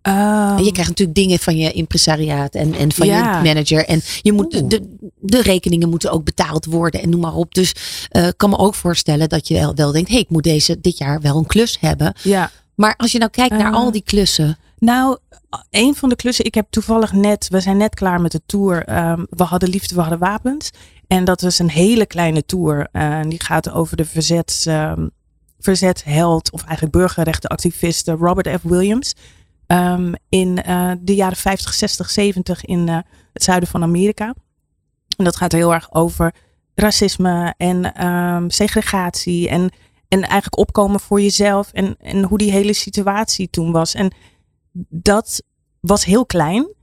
[0.03, 3.37] En je krijgt natuurlijk dingen van je impresariaat en, en van Ja.
[3.37, 3.85] je manager.
[3.87, 7.55] En je moet, de, de rekeningen moeten ook betaald worden en noem maar op.
[7.55, 7.75] Dus
[8.09, 10.43] eh, ik kan me ook voorstellen dat je wel, wel denkt: hé, hey, ik moet
[10.43, 12.15] deze, dit jaar wel een klus hebben.
[12.23, 12.51] Ja.
[12.75, 14.59] Maar als je nou kijkt naar Eh, al die klussen.
[14.79, 15.19] Nou,
[15.71, 18.85] een van de klussen, ik heb toevallig net, we zijn net klaar met de tour.
[18.85, 20.71] ehm, we hadden liefde, we hadden wapens.
[21.07, 22.89] En dat was een hele kleine tour.
[22.93, 25.07] eh, en die gaat over de verzets, ehm,
[25.59, 28.63] verzetsheld, of eigenlijk burgerrechtenactivist eh, Robert F.
[28.63, 29.15] Williams.
[29.67, 32.99] Ehm, in eh, de jaren 50, 60, 70 in eh,
[33.33, 34.35] het zuiden van Amerika.
[35.17, 36.35] En dat gaat heel erg over
[36.75, 39.49] racisme en ehm, segregatie.
[39.49, 39.71] En,
[40.09, 41.73] en eigenlijk opkomen voor jezelf.
[41.73, 43.95] En, en hoe die hele situatie toen was.
[43.95, 44.13] En
[44.89, 45.43] dat
[45.81, 46.75] was heel klein.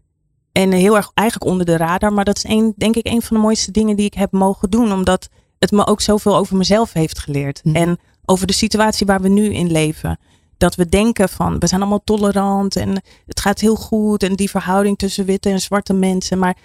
[0.51, 2.13] En heel erg eigenlijk onder de radar.
[2.13, 4.69] Maar dat is een, denk ik een van de mooiste dingen die ik heb mogen
[4.69, 4.91] doen.
[4.91, 7.61] Omdat het me ook zoveel over mezelf heeft geleerd.
[7.73, 10.19] En over de situatie waar we nu in leven.
[10.59, 14.23] Dat we denken van, we zijn allemaal tolerant en het gaat heel goed.
[14.23, 16.39] En die verhouding tussen witte en zwarte mensen.
[16.39, 16.57] Maar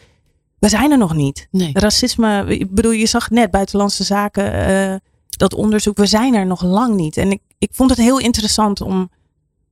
[0.59, 1.49] we zijn er nog niet.
[1.73, 4.95] Racisme, ik bedoel, je zag net buitenlandse zaken, eh,
[5.29, 5.97] dat onderzoek.
[5.97, 7.17] We zijn er nog lang niet.
[7.17, 9.11] En ik, ik vond het heel interessant om,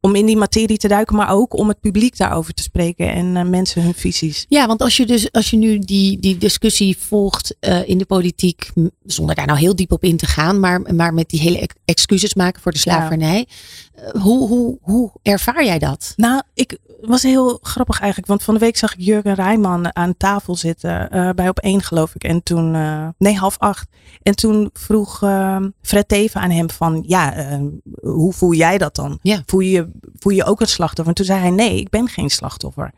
[0.04, 1.16] om in die materie te duiken.
[1.16, 4.46] Maar ook om het publiek daarover te spreken en eh, mensen hun visies.
[4.48, 8.04] Ja, want als je dus als je nu die, die discussie volgt eh, in de
[8.04, 8.70] politiek,
[9.04, 11.74] zonder daar nou heel diep op in te gaan, maar, maar met die hele ex-
[11.84, 13.46] excuses maken voor de slavernij.
[13.94, 16.12] eh, hoe, hoe, hoe ervaar jij dat?
[16.16, 18.28] Nou, ik was heel grappig eigenlijk.
[18.28, 21.10] Want van de week zag ik Jurgen Rijman aan tafel zitten.
[21.10, 22.24] eh, bij op één geloof ik.
[22.24, 23.88] En toen, eh, nee, half acht.
[24.22, 27.60] En toen vroeg eh, Fred Teven aan hem van, ja, eh,
[28.00, 29.18] hoe voel jij dat dan?
[29.46, 31.08] Voel, je, voel je ook een slachtoffer?
[31.08, 32.92] En toen zei hij, nee, ik ben geen slachtoffer.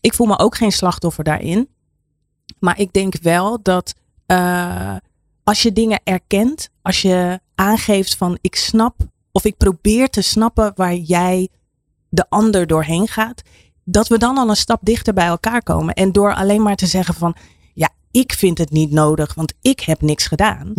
[0.00, 1.68] Ik voel me ook geen slachtoffer daarin.
[2.58, 3.94] Maar ik denk wel dat
[4.26, 4.96] eh,
[5.44, 8.94] als je dingen erkent, als je aangeeft van ik snap
[9.32, 11.48] of ik probeer te snappen waar jij
[12.16, 13.42] de ander doorheen gaat,
[13.84, 15.94] dat we dan al een stap dichter bij elkaar komen.
[15.94, 17.34] En door alleen maar te zeggen van
[17.74, 20.72] ja, ik vind het niet nodig, want ik heb niks gedaan,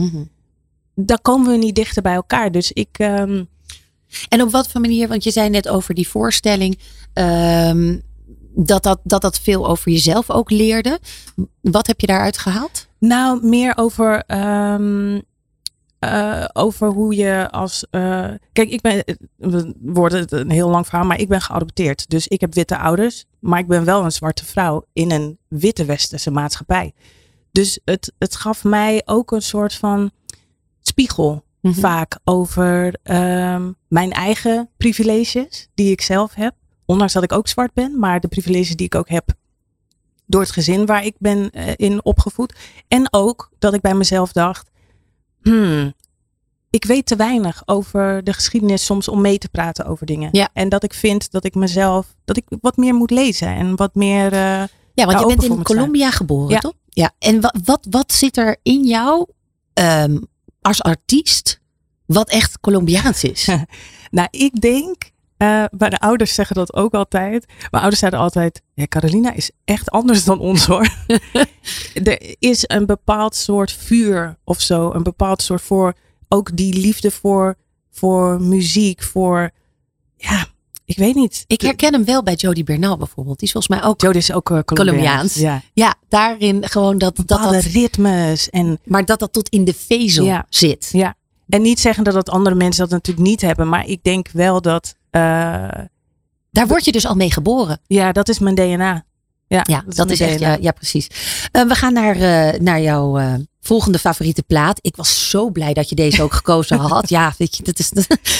[0.96, 2.52] dan komen we niet dichter bij elkaar.
[2.52, 2.90] Dus ik.
[2.92, 3.44] ehm,
[4.30, 6.80] En op wat voor manier, want je zei net over die voorstelling,
[7.14, 8.00] ehm,
[8.56, 11.00] dat, dat, dat dat veel over jezelf ook leerde.
[11.62, 12.88] Wat heb je daaruit gehaald?
[13.00, 15.20] Nou, meer over, ehm,
[16.00, 17.86] eh, over hoe je als.
[17.90, 19.04] eh, kijk, ik ben.
[19.36, 22.10] We worden het een heel lang verhaal, maar ik ben geadopteerd.
[22.10, 25.86] Dus ik heb witte ouders, maar ik ben wel een zwarte vrouw in een witte
[25.86, 26.94] westerse maatschappij.
[27.52, 30.12] Dus het, het gaf mij ook een soort van
[30.82, 31.80] spiegel Mhm.
[31.80, 36.54] vaak over ehm, mijn eigen privileges die ik zelf heb.
[36.86, 39.34] Ondanks dat ik ook zwart ben, maar de privileges die ik ook heb
[40.26, 42.56] door het gezin waar ik ben eh, in opgevoed.
[42.88, 44.70] En ook dat ik bij mezelf dacht,
[45.42, 45.94] hmm,
[46.70, 50.30] ik weet te weinig over de geschiedenis soms om mee te praten over dingen.
[50.32, 50.50] Ja.
[50.54, 53.96] En dat ik vind dat ik mezelf, dat ik wat meer moet lezen en wat
[53.96, 54.34] meer.
[54.34, 55.64] eh, Ja, want je bent in zijn.
[55.64, 56.60] Colombia geboren, Ja.
[56.60, 56.74] toch?
[56.90, 57.12] Ja.
[57.20, 59.26] En wat, wat, wat zit er in jou
[59.74, 60.18] ehm,
[60.62, 61.60] als artiest
[62.06, 63.48] wat echt Colombiaans is?
[64.12, 67.46] Nou, ik denk, eh mijn ouders zeggen dat ook altijd.
[67.48, 70.88] Mijn ouders zeiden altijd, ja, Carolina is echt anders dan ons hoor.
[72.04, 74.92] er is een bepaald soort vuur of zo.
[74.94, 75.94] Een bepaald soort voor,
[76.28, 77.56] ook die liefde voor,
[77.92, 79.52] voor muziek, voor,
[80.16, 80.46] ja,
[80.86, 81.44] ik weet niet.
[81.48, 83.40] Ik herken hem wel bij Jody Bernal bijvoorbeeld.
[83.40, 85.34] Die is volgens mij ook Jody is ook eh, Colombiaans.
[85.34, 85.62] Ja.
[85.74, 90.26] Ja, daarin gewoon dat dat, dat ritmes en maar dat dat tot in de vezel
[90.26, 90.46] Ja.
[90.50, 90.90] zit.
[90.92, 91.16] Ja.
[91.50, 94.62] En niet zeggen dat, dat andere mensen dat natuurlijk niet hebben, maar ik denk wel
[94.62, 94.96] dat.
[95.10, 95.22] Eh,
[96.52, 97.80] Daar word je dus al mee geboren.
[97.88, 99.06] ja, dat is mijn DNA.
[99.50, 101.08] Ja, Ja, dat is, echt, ja, ja precies.
[101.52, 103.20] Eh, we gaan naar, eh, naar jouw
[103.62, 104.80] volgende favoriete plaat.
[104.82, 107.10] Ik was zo blij dat je deze ook gekozen had.
[107.10, 107.92] Ja, weet je, dat is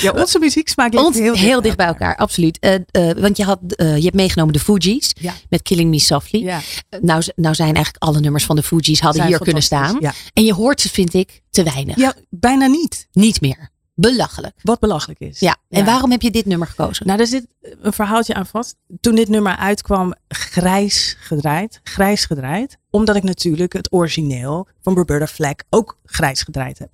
[0.02, 2.80] Ja, onze muzieksmaak ligt Ons- heel, dicht, bij elkaar, absoluut.
[3.18, 5.34] Want je, had, je hebt meegenomen de Ja.
[5.50, 6.44] met Killing Me Softly.
[6.44, 6.60] Ja.
[7.02, 10.00] Nou, nou zijn eigenlijk alle nummers van de Fugees hadden Zijn hier kunnen staan.
[10.34, 11.96] En je hoort ze, vind ik, te weinig.
[11.98, 13.08] ja, bijna niet.
[13.12, 13.70] Niet meer.
[14.00, 14.56] Belachelijk.
[14.62, 15.40] Wat belachelijk is.
[15.40, 15.56] Ja.
[15.70, 15.86] En Ja.
[15.86, 17.08] waarom heb je dit nummer gekozen?
[17.08, 17.48] Nou, er zit
[17.82, 18.76] een verhaaltje aan vast.
[19.02, 21.80] Toen dit nummer uitkwam, grijs gedraaid.
[21.84, 22.78] Grijs gedraaid.
[22.90, 26.94] Omdat ik natuurlijk het origineel van Roberta Flack ook grijs gedraaid heb.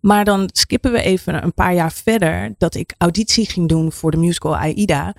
[0.00, 2.54] Maar dan skippen we even een paar jaar verder.
[2.58, 5.14] Dat ik auditie ging doen voor de musical Aida.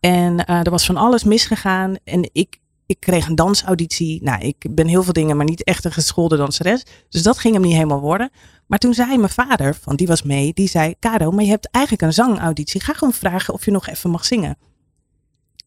[0.00, 1.96] En eh, er was van alles misgegaan.
[2.04, 4.22] En ik, ik kreeg een dansauditie.
[4.22, 6.84] Nou, ik ben heel veel dingen, maar niet echt een geschoolde danseres.
[7.08, 8.30] Dus dat ging hem niet helemaal worden.
[8.66, 11.70] Maar toen zei mijn vader, van die was mee, die zei: Caro, maar je hebt
[11.70, 12.80] eigenlijk een zangauditie.
[12.80, 14.56] Ga gewoon vragen of je nog even mag zingen.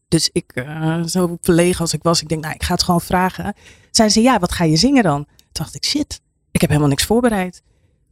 [0.08, 3.02] Dus ik, eh, zo verlegen als ik was, ik denk, nou, ik ga het gewoon
[3.02, 3.54] vragen.
[3.92, 5.26] Zei ze, ja, wat ga je zingen dan?
[5.26, 7.64] Toen dacht ik, shit, ik heb helemaal niks voorbereid.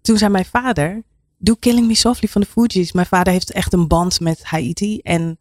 [0.01, 1.03] Toen zei mijn vader,
[1.37, 2.91] doe Killing Me Softly van de Fugees.
[2.91, 4.99] Mijn vader heeft echt een band met Haiti.
[4.99, 5.39] En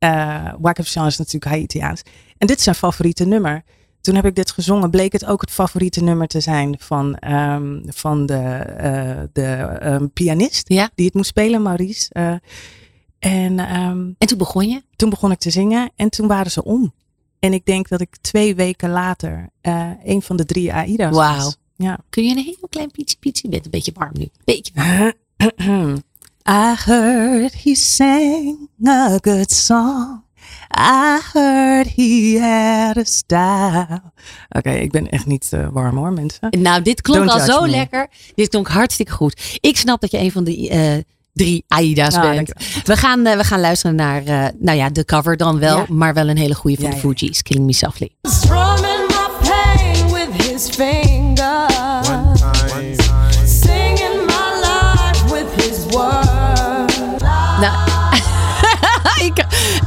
[0.00, 2.02] eh Wyclef Jean is natuurlijk Haitiaans.
[2.38, 3.62] En dit is zijn favoriete nummer.
[4.00, 7.78] Toen heb ik dit gezongen, bleek het ook het favoriete nummer te zijn van, ehm,
[7.86, 9.44] van de, eh, de
[9.80, 10.68] ehm, pianist.
[10.68, 10.90] Ja.
[10.94, 12.08] Die het moest spelen, Maurice.
[12.12, 12.34] Eh,
[13.18, 14.82] en, ehm, En toen begon je?
[14.96, 16.92] toen begon ik te zingen en toen waren ze om.
[17.38, 21.36] En ik denk dat ik twee weken later eh, een van de drie AIDA's Wauw.
[21.36, 21.56] was.
[21.76, 21.98] Ja.
[22.10, 24.28] Kun je een heel klein pietje, pietje, je bent een beetje warm nu.
[24.44, 25.12] Beetje warm.
[26.48, 30.22] I heard he sang a good song.
[30.78, 34.00] I heard he had a style.
[34.48, 36.48] Oké, ik ben echt niet eh, warm hoor, mensen.
[36.60, 37.68] Nou, dit klonk Don't al zo me.
[37.68, 38.08] lekker.
[38.34, 39.58] Dit klonk hartstikke goed.
[39.60, 40.92] Ik snap dat je een van de eh,
[41.32, 42.52] drie Aida's Ah, bent.
[42.84, 45.84] We gaan, eh, we gaan luisteren naar eh, nou ja, de cover dan wel, Ja.
[45.88, 47.02] maar wel een hele goede van Ja, de ja.
[47.02, 48.10] Fugees, Killing Me Softly.
[48.22, 51.69] Strumming my pain with his fingers.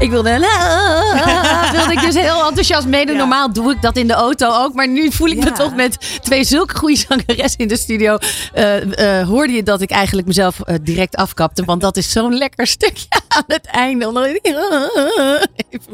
[0.04, 0.30] Ik, wilde,
[1.78, 3.14] wilde ik dus heel enthousiast meedoen.
[3.14, 3.20] Ja.
[3.20, 4.74] Normaal doe ik dat in de auto ook.
[4.74, 8.18] Maar nu voel ik me toch met twee zulke goede zangeressen in de studio.
[8.54, 11.64] eh, eh, hoorde je dat ik eigenlijk mezelf eh, direct afkapte.
[11.66, 14.08] Want dat is zo'n lekker stukje aan het einde.
[14.08, 14.40] Om dan even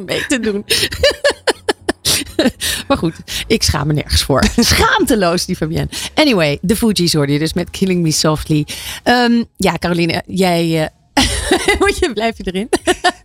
[0.05, 0.65] mee te doen.
[2.87, 3.15] Maar goed,
[3.47, 4.43] ik schaam me nergens voor.
[4.55, 5.89] Schaamteloos, die Fabienne.
[6.13, 8.65] Anyway, de Fugees hoorde je dus met Killing Me Softly.
[9.03, 10.91] Ehm, ja, Caroline, jij...
[11.79, 12.69] Moet je, blijf je erin?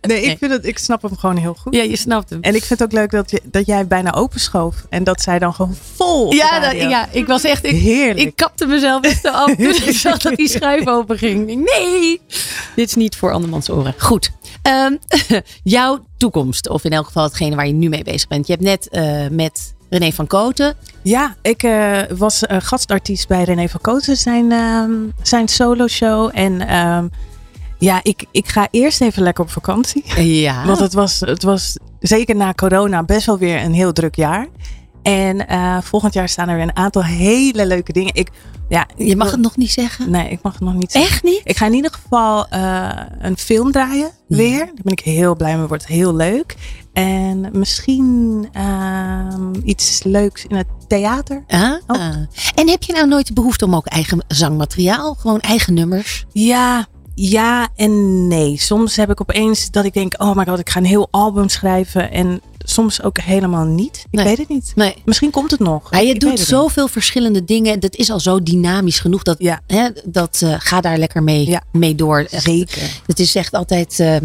[0.01, 0.37] Nee, ik, Nee.
[0.37, 1.75] vind het, ik snap hem gewoon heel goed.
[1.75, 2.41] Ja, je snapt hem.
[2.41, 4.75] En ik vind het ook leuk dat, je, dat jij bijna openschoof.
[4.89, 7.65] En dat zij dan gewoon vol Ja, dat- ja, ik was echt...
[7.65, 8.19] Ik, Heerlijk.
[8.27, 11.45] ik kapte mezelf echt zo af toen ik zag dat die schuif open ging.
[11.47, 12.21] Nee,
[12.75, 13.93] dit is niet voor andermans oren.
[13.97, 14.31] Goed.
[14.61, 14.95] Ehm,
[15.63, 18.47] jouw toekomst, of in elk geval hetgene waar je nu mee bezig bent.
[18.47, 20.75] Je hebt net eh, met René van Koten.
[21.01, 26.29] Ja, ik eh, was eh, gastartiest bij René van Kooten, zijn, ehm, zijn solo show.
[26.33, 27.07] En ehm,
[27.79, 30.03] ja, ik, ik ga eerst even lekker op vakantie.
[30.21, 30.65] Ja.
[30.67, 34.47] Want het was, het was zeker na corona best wel weer een heel druk jaar.
[35.03, 38.13] En eh, volgend jaar staan er weer een aantal hele leuke dingen.
[38.15, 38.29] Ik,
[38.69, 40.09] ja, Je mag het nog niet zeggen.
[40.09, 41.11] Nee, ik mag het nog niet zeggen.
[41.11, 41.41] Echt niet?
[41.43, 44.57] Ik ga in ieder geval eh, een film draaien weer.
[44.65, 45.67] Daar ben ik heel blij mee.
[45.67, 46.55] Wordt heel leuk.
[46.93, 51.43] En misschien ehm, iets leuks in het theater.
[51.47, 51.99] Ah, Oh.
[52.55, 56.25] En heb je nou nooit de behoefte om ook eigen zangmateriaal, gewoon eigen nummers?
[56.31, 58.57] Ja, ja en nee.
[58.57, 61.49] Soms heb ik opeens dat ik denk, oh my god, ik ga een heel album
[61.49, 62.11] schrijven.
[62.11, 63.97] En soms ook helemaal niet.
[64.09, 64.25] Ik Nee.
[64.25, 64.71] weet het niet.
[64.75, 64.95] Nee.
[65.05, 65.87] Misschien komt het nog.
[65.91, 67.79] Ja, je Ik doet zoveel verschillende dingen.
[67.79, 69.23] Dat is al zo dynamisch genoeg.
[69.23, 72.27] Dat, hè, dat eh, ga daar lekker mee, mee door.
[72.31, 72.81] Zeker.
[73.07, 73.99] Het is echt altijd.
[73.99, 74.15] eh,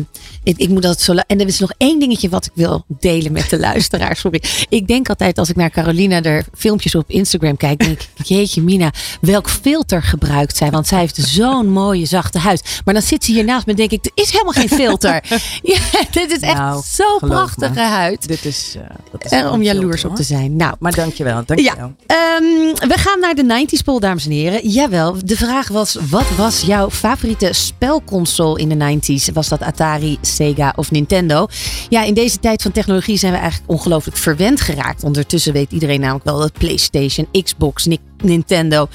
[0.43, 1.15] ik, ik moet dat zo.
[1.27, 4.17] En er is nog één dingetje wat ik wil delen met de luisteraar.
[4.17, 4.43] Sorry.
[4.69, 7.79] Ik denk altijd als ik naar Carolina er filmpjes op Instagram kijk.
[7.79, 10.71] Denk ik, jeetje Mina, welk filter gebruikt zij?
[10.71, 12.81] Want zij heeft zo'n mooie zachte huid.
[12.85, 15.25] Maar dan zit ze hier naast me en denk ik, er is helemaal geen filter.
[15.63, 15.79] ja,
[16.11, 17.27] dit is echt Nou, zo'n me.
[17.29, 18.27] prachtige huid.
[18.31, 20.57] Dit is, eh, dat is Er wel om jaloers op te zijn.
[20.57, 21.93] Nou, Maar dankjewel, dankjewel.
[22.07, 24.69] ja, ehm, we gaan naar de 90s poll, dames en heren.
[24.69, 29.33] Jawel, de vraag was: wat was jouw favoriete spelconsole in de 90s?
[29.33, 31.47] Was dat Atari, Sega of Nintendo?
[31.89, 35.05] Ja, in deze tijd van technologie zijn we eigenlijk ongelooflijk verwend geraakt.
[35.05, 37.87] Ondertussen weet iedereen namelijk wel dat PlayStation, Xbox,
[38.23, 38.89] Nintendo.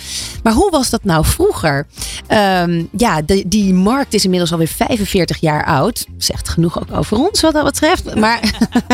[0.44, 1.88] Maar hoe was dat nou vroeger?
[2.28, 6.06] Ehm, ja, de, die markt is inmiddels alweer 45 jaar oud.
[6.18, 8.16] Zegt genoeg ook over ons wat dat betreft.
[8.16, 8.40] Maar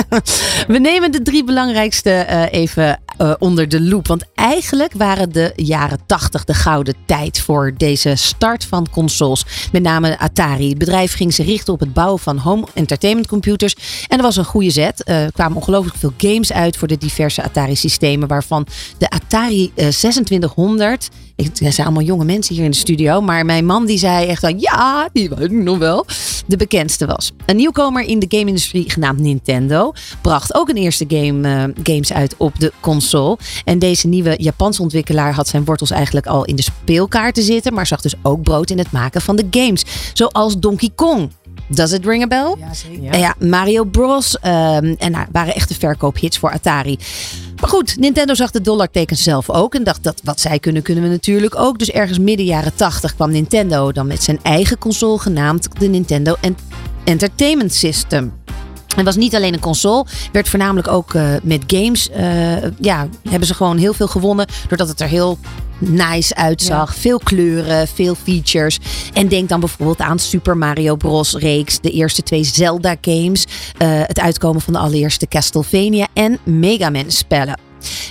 [0.68, 4.08] we nemen de drie belangrijkste eh, even eh, onder de loep.
[4.08, 9.46] Want eigenlijk waren de jaren 80 de gouden tijd voor deze start van consoles.
[9.72, 10.70] Met name Atari.
[10.70, 13.76] Het bedrijf ging zich richten op het bouwen van home entertainment computers.
[14.08, 15.04] En dat was een goede zet.
[15.04, 18.28] Eh, Er kwamen ongelooflijk veel games uit voor de diverse Atari-systemen.
[18.28, 18.68] Waarvan
[18.98, 19.88] de Atari eh,
[20.24, 21.10] 2600.
[21.36, 23.22] Ik, er zijn allemaal jonge mensen hier in de studio.
[23.22, 26.06] Maar mijn man die zei echt al, ja, die weet ik nog wel.
[26.48, 27.32] De bekendste was.
[27.46, 29.94] Een nieuwkomer in de game-industrie genaamd Nintendo.
[30.22, 33.38] Bracht ook een eerste game, eh, games uit op de console.
[33.66, 37.74] En deze nieuwe Japanse ontwikkelaar had zijn wortels eigenlijk al in de speelkaarten zitten.
[37.74, 39.86] Maar zag dus ook brood in het maken van de games.
[40.14, 41.30] Zoals Donkey Kong.
[41.74, 42.56] Does it ring a bell?
[42.60, 43.20] Ja, zeker.
[43.20, 44.40] Ja, Mario Bros.
[44.40, 46.98] ehm, en nou, waren echte verkoophits voor Atari.
[47.62, 49.76] Maar goed, Nintendo zag de dollartekens zelf ook.
[49.76, 51.80] En dacht dat wat zij kunnen, kunnen we natuurlijk ook.
[51.80, 56.36] Dus ergens midden jaren 80 kwam Nintendo dan met zijn eigen console genaamd de Nintendo
[56.42, 56.58] En-
[57.04, 58.34] Entertainment System.
[58.96, 62.10] Het was niet alleen een console, werd voornamelijk ook eh, met games.
[62.10, 64.46] eh, ja, hebben ze gewoon heel veel gewonnen.
[64.68, 65.38] Doordat het er heel
[65.82, 66.96] nice uitzag.
[66.96, 68.80] Veel kleuren, veel features.
[69.14, 71.34] En denk dan bijvoorbeeld aan Super Mario Bros.
[71.34, 71.80] reeks.
[71.80, 73.46] De eerste twee Zelda games.
[73.78, 77.60] eh, het uitkomen van de allereerste Castlevania en Mega Man spellen.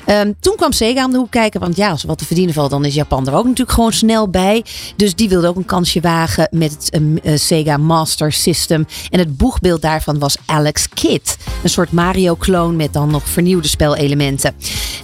[0.04, 1.60] Ehm, toen kwam Sega om de hoek kijken.
[1.60, 3.92] Want ja, als er wat te verdienen valt, dan is Japan er ook natuurlijk gewoon
[3.92, 4.64] snel bij.
[4.96, 8.86] Dus die wilde ook een kansje wagen met het ehm, eh, Sega Master System.
[9.10, 11.36] En het boegbeeld daarvan was Alex Kidd.
[11.62, 14.54] Een soort Mario-kloon met dan nog vernieuwde spelelementen.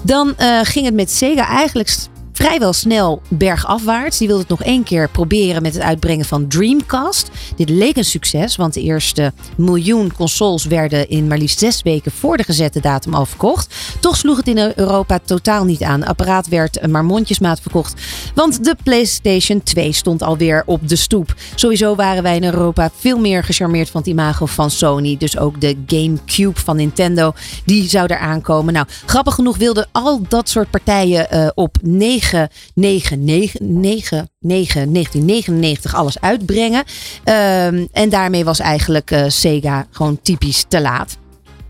[0.02, 1.88] Dan eh, ging het met Sega eigenlijk
[2.36, 4.18] vrijwel snel bergafwaarts.
[4.18, 7.30] Die wilde het nog één keer proberen met het uitbrengen van Dreamcast.
[7.56, 12.12] Dit leek een succes, want de eerste miljoen consoles werden in maar liefst zes weken
[12.12, 13.74] voor de gezette datum al verkocht.
[14.00, 16.00] Toch sloeg het in Europa totaal niet aan.
[16.00, 18.00] Het apparaat werd maar mondjesmaat verkocht,
[18.34, 21.34] want de PlayStation 2 stond alweer op de stoep.
[21.54, 25.16] Sowieso waren wij in Europa veel meer gecharmeerd van het imago van Sony.
[25.16, 27.32] Dus ook de GameCube van Nintendo,
[27.64, 28.72] die zou er aankomen.
[28.72, 32.25] Nou, grappig genoeg wilden al dat soort partijen eh, op 9,
[32.74, 36.84] 9, 9, 9, 9, 1999 alles uitbrengen.
[37.24, 41.16] Ehm, en daarmee was eigenlijk eh, Sega gewoon typisch te laat.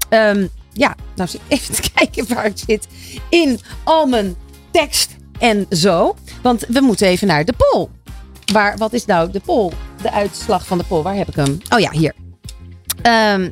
[0.09, 2.87] Ehm, ja, nou even kijken waar het zit
[3.29, 4.37] in al mijn
[4.71, 6.17] tekst en zo.
[6.43, 7.89] Want we moeten even naar de poll.
[8.53, 9.73] Waar, wat is nou de poll?
[10.03, 11.03] De uitslag van de poll.
[11.03, 11.59] Waar heb ik hem?
[11.69, 12.15] Oh ja, hier.
[13.03, 13.51] Ehm,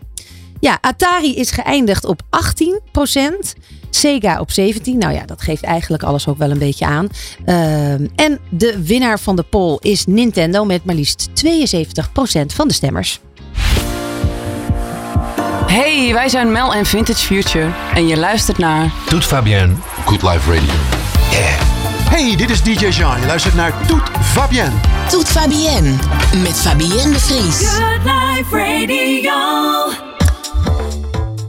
[0.60, 3.54] ja, Atari is geëindigd op 18%.
[3.94, 4.98] Sega op 17.
[4.98, 7.08] Nou ja, dat geeft eigenlijk alles ook wel een beetje aan.
[7.44, 12.74] Ehm, en de winnaar van de poll is Nintendo met maar liefst 72% van de
[12.74, 13.20] stemmers.
[15.66, 20.54] Hey, wij zijn Mel en Vintage Future en je luistert naar Toet Fabienne, Good Life
[20.54, 20.74] Radio.
[22.10, 23.20] Hey, dit is DJ Jean.
[23.20, 24.76] Je luistert naar Toet Fabienne.
[25.08, 25.96] Toet Fabienne
[26.42, 27.68] met Fabienne de Vries.
[27.68, 30.03] Good Life Radio.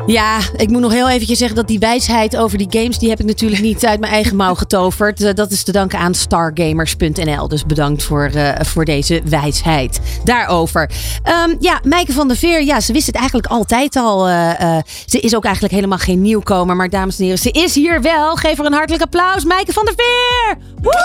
[0.07, 2.99] Ja, ik moet nog heel eventjes zeggen dat die wijsheid over die games...
[2.99, 5.21] die heb ik natuurlijk niet uit mijn eigen mouw getoverd.
[5.21, 7.47] Eh, Dat is te danken aan stargamers.nl.
[7.47, 10.89] Dus bedankt voor, eh, voor deze wijsheid daarover.
[11.23, 14.27] Ehm, ja, Mijke van der Veer, ja, ze wist het eigenlijk altijd al.
[14.27, 16.75] eh, eh, ze is ook eigenlijk helemaal geen nieuwkomer.
[16.75, 18.35] Maar dames en heren, ze is hier wel.
[18.35, 19.43] Geef haar een hartelijk applaus.
[19.45, 20.57] Mijke van der Veer!
[20.81, 21.03] Woe!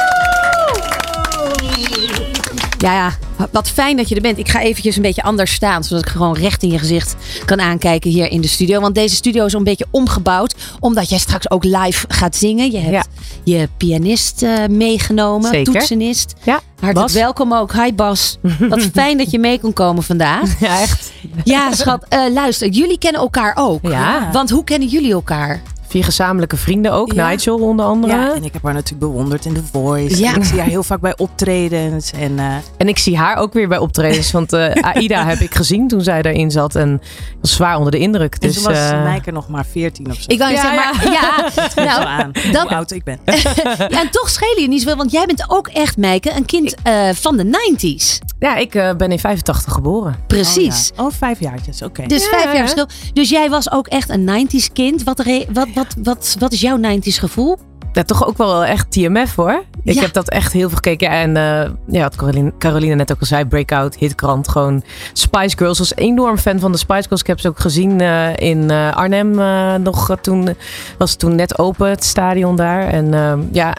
[2.80, 3.12] Ja, ja,
[3.52, 4.38] wat fijn dat je er bent.
[4.38, 7.60] Ik ga eventjes een beetje anders staan, zodat ik gewoon recht in je gezicht kan
[7.60, 8.80] aankijken hier in de studio.
[8.80, 12.70] Want deze studio is een beetje omgebouwd, omdat jij straks ook live gaat zingen.
[12.70, 13.08] Je hebt
[13.44, 15.72] je pianist eh, meegenomen, Zeker.
[15.72, 16.34] toetsenist.
[16.42, 17.12] Ja, Hartelijk Bas.
[17.12, 17.72] welkom ook.
[17.72, 18.38] Hi Bas.
[18.68, 20.48] Wat fijn dat je mee kon komen vandaag.
[20.60, 21.12] Ja, echt.
[21.44, 22.04] Ja, schat.
[22.08, 23.86] eh, luister, jullie kennen elkaar ook.
[23.88, 24.28] Ja.
[24.32, 25.62] Want hoe kennen jullie elkaar?
[25.90, 27.12] Vier gezamenlijke vrienden ook.
[27.12, 27.28] Ja.
[27.28, 28.12] Nigel onder andere.
[28.12, 30.18] Ja, en ik heb haar natuurlijk bewonderd in The Voice.
[30.18, 30.30] Ja.
[30.34, 32.12] En ik zie haar heel vaak bij optredens.
[32.12, 34.30] En, eh, En ik zie haar ook weer bij optredens.
[34.30, 36.74] Want eh, Aida heb ik gezien toen zij daarin zat.
[36.74, 37.00] En
[37.40, 38.34] was zwaar onder de indruk.
[38.34, 40.24] en Dus, toen was Mijke nog maar 14 of zo.
[40.26, 41.48] Ik wou Ja, zeggen, maar ja,
[41.84, 43.18] nou, aan dat- hoe oud ik ben.
[43.88, 46.74] ja, en toch schelen je niet zoveel, want jij bent ook echt, Meike, een kind
[46.82, 48.18] eh, van de 90s.
[48.38, 50.16] ja, ik ben in 85 geboren.
[50.26, 50.90] Precies.
[50.90, 51.04] Oh, ja.
[51.04, 52.06] oh vijf jaartjes, oké.
[52.06, 52.50] Dus Ja, vijf ja.
[52.52, 52.86] jaar verschil.
[53.12, 55.02] Dus jij was ook echt een 90s kind.
[55.02, 57.58] Wat, re- wat, wat, wat, wat is jouw 90s gevoel?
[57.92, 59.62] Ja, toch ook wel echt TMF hoor.
[59.84, 60.00] Ik Ja.
[60.00, 61.08] heb dat echt heel veel gekeken.
[61.10, 65.72] En eh, ja, wat Caroline, Caroline net ook al zei, Breakout, Hitkrant, gewoon Spice Girls.
[65.72, 67.20] Ik was enorm fan van de Spice Girls.
[67.20, 69.34] Ik heb ze ook gezien eh, in eh, Arnhem
[69.82, 70.16] nog.
[70.20, 70.48] toen
[70.98, 72.88] was het toen net open, het stadion daar.
[72.88, 73.74] En ja,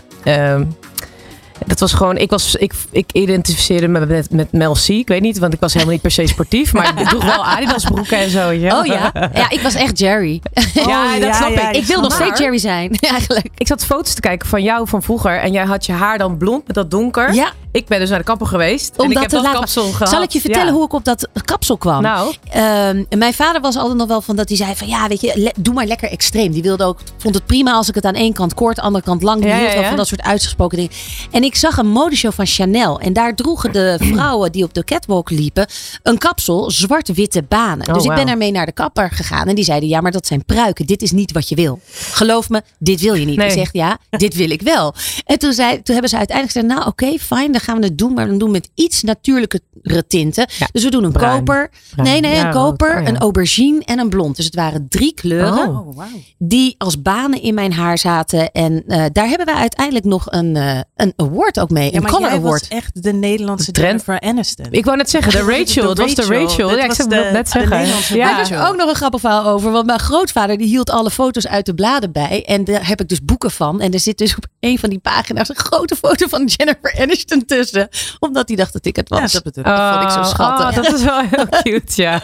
[1.65, 4.87] dat was gewoon, ik, was, ik, ik identificeerde me met, met Mel C.
[4.87, 6.73] Ik weet niet, want ik was helemaal niet per se sportief.
[6.73, 8.49] Maar ik droeg wel Adidas broeken en zo.
[8.49, 8.79] Ja.
[8.79, 9.11] Oh ja?
[9.33, 10.41] Ja, ik was echt Jerry.
[10.73, 11.75] Ja, dat ja, snap ja, ik.
[11.75, 13.47] ik wil nog steeds Jerry zijn, eigenlijk.
[13.57, 15.39] Ik zat foto's te kijken van jou van vroeger.
[15.39, 17.33] En jij had je haar dan blond met dat donker.
[17.33, 17.51] Ja.
[17.71, 18.97] Ik ben dus naar de kapper geweest.
[18.97, 20.09] Om en ik heb dat laten- kapsel gehad.
[20.09, 22.01] Zal ik je vertellen hoe ik op dat kapsel kwam?
[22.01, 22.33] Nou.
[22.49, 25.53] Ehm, mijn vader was altijd nog wel van dat hij zei van ja, weet je,
[25.59, 26.51] doe maar lekker extreem.
[26.51, 29.21] Die wilde ook, vond het prima als ik het aan één kant kort, andere kant
[29.21, 29.41] lang.
[29.41, 29.87] Die hield wel ja.
[29.87, 30.91] van dat soort uitgesproken dingen.
[31.31, 32.99] En ik zag een modeshow van Chanel.
[32.99, 35.67] En daar droegen de vrouwen die op de catwalk liepen
[36.03, 37.87] een kapsel zwart-witte banen.
[37.87, 39.47] Oh, dus ik ben daarmee naar de kapper gegaan.
[39.47, 40.85] En die zeiden ja, maar dat zijn pruiken.
[40.85, 41.79] Dit is niet wat je wil.
[42.11, 43.37] Geloof me, dit wil je niet.
[43.37, 43.47] Nee.
[43.47, 44.93] Ik zeg ja, dit wil ik wel.
[45.25, 47.97] En toen, zei, toen hebben ze uiteindelijk gezegd, nou oké, fijn, dan gaan we het
[47.97, 48.13] doen.
[48.13, 50.45] Maar dan doen we met iets natuurlijkere tinten.
[50.59, 51.37] Ja, Dus we doen een bruin.
[51.37, 51.69] koper.
[51.95, 52.09] Bruin.
[52.09, 53.07] Nee, nee, Ja, een koper, Oh, ja.
[53.07, 54.35] een aubergine en een blond.
[54.35, 55.97] Dus het waren drie kleuren Oh,
[56.37, 58.51] die als banen in mijn haar zaten.
[58.51, 61.91] En eh, daar hebben we uiteindelijk nog een, eh, een award ook mee.
[61.91, 62.43] Ja, een color award.
[62.61, 63.87] was echt de Nederlandse Trend.
[64.05, 64.65] Jennifer Aniston.
[64.69, 65.89] Ik wou net zeggen, de Rachel.
[65.89, 66.69] Het was de Rachel.
[66.77, 68.15] Ja, ik zou het net zeggen.
[68.17, 68.49] Ja.
[68.51, 69.71] Er ook nog een grappig verhaal over.
[69.71, 72.43] Want mijn grootvader die hield alle foto's uit de bladen bij.
[72.45, 73.81] En daar heb ik dus boeken van.
[73.81, 77.45] En er zit dus op een van die pagina's een grote foto van Jennifer Aniston
[77.45, 77.87] tussen.
[78.19, 79.31] Omdat hij dacht dat ik het was.
[79.31, 79.63] Ja, dat ik.
[79.63, 80.67] Dat vond ik zo schattig.
[80.69, 82.21] Oh, dat is wel heel cute, ja.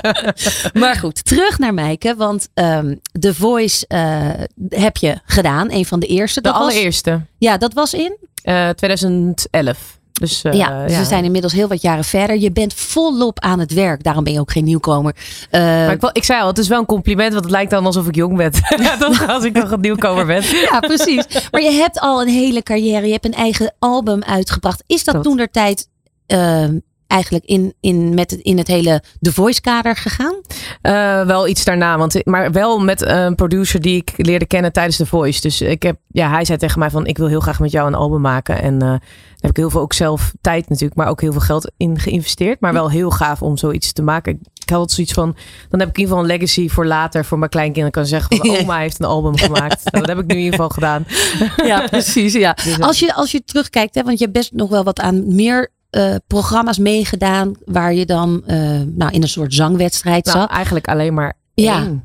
[0.74, 2.16] Maar goed, terug naar Mijke.
[2.16, 4.30] Want ehm The Voice eh,
[4.70, 5.72] heb je gedaan.
[5.72, 6.42] Een van de eerste.
[6.42, 7.22] De Dat was- allereerste.
[7.38, 8.18] ja, dat was in?
[8.48, 10.00] Eh 2011.
[10.12, 12.38] Dus, eh, ja, dus we zijn inmiddels heel wat jaren verder.
[12.38, 14.04] Je bent volop aan het werk.
[14.04, 15.16] Daarom ben je ook geen nieuwkomer.
[15.50, 17.86] Eh, Maar ik, ik zei al, het is wel een compliment, want het lijkt dan
[17.86, 18.52] alsof ik jong ben.
[19.00, 20.42] Toch, als ik nog een nieuwkomer ben.
[20.72, 21.48] ja, precies.
[21.52, 23.06] Maar je hebt al een hele carrière.
[23.06, 24.84] Je hebt een eigen album uitgebracht.
[24.88, 25.88] Is dat toen der tijd
[27.08, 30.36] eigenlijk in, in, met het, in het hele The Voice kader gegaan?
[30.82, 34.98] Eh, wel iets daarna, want, maar wel met een producer die ik leerde kennen tijdens
[34.98, 35.42] The Voice.
[35.42, 37.88] Dus ik heb, ja, hij zei tegen mij van, ik wil heel graag met jou
[37.88, 38.62] een album maken.
[38.62, 39.00] En eh, daar
[39.40, 42.60] heb ik heel veel ook zelf tijd natuurlijk, maar ook heel veel geld in geïnvesteerd.
[42.60, 44.40] Maar wel heel gaaf om zoiets te maken.
[44.62, 45.36] Ik had zoiets van,
[45.70, 47.92] dan heb ik in ieder geval een legacy voor later, voor mijn kleinkinderen.
[47.92, 49.92] kan zeggen, van, oma heeft een album gemaakt.
[49.92, 51.06] Nou, dat heb ik nu in ieder geval gedaan.
[51.66, 52.34] Ja, precies.
[52.34, 52.56] Ja.
[52.64, 55.00] Dus, eh, Als, je, als je terugkijkt, hè, want je hebt best nog wel wat
[55.00, 57.52] aan meer eh, programma's meegedaan.
[57.66, 60.50] Waar je dan eh, nou, in een soort zangwedstrijd Nou, zat.
[60.50, 61.82] eigenlijk alleen maar Ja.
[61.82, 62.04] één.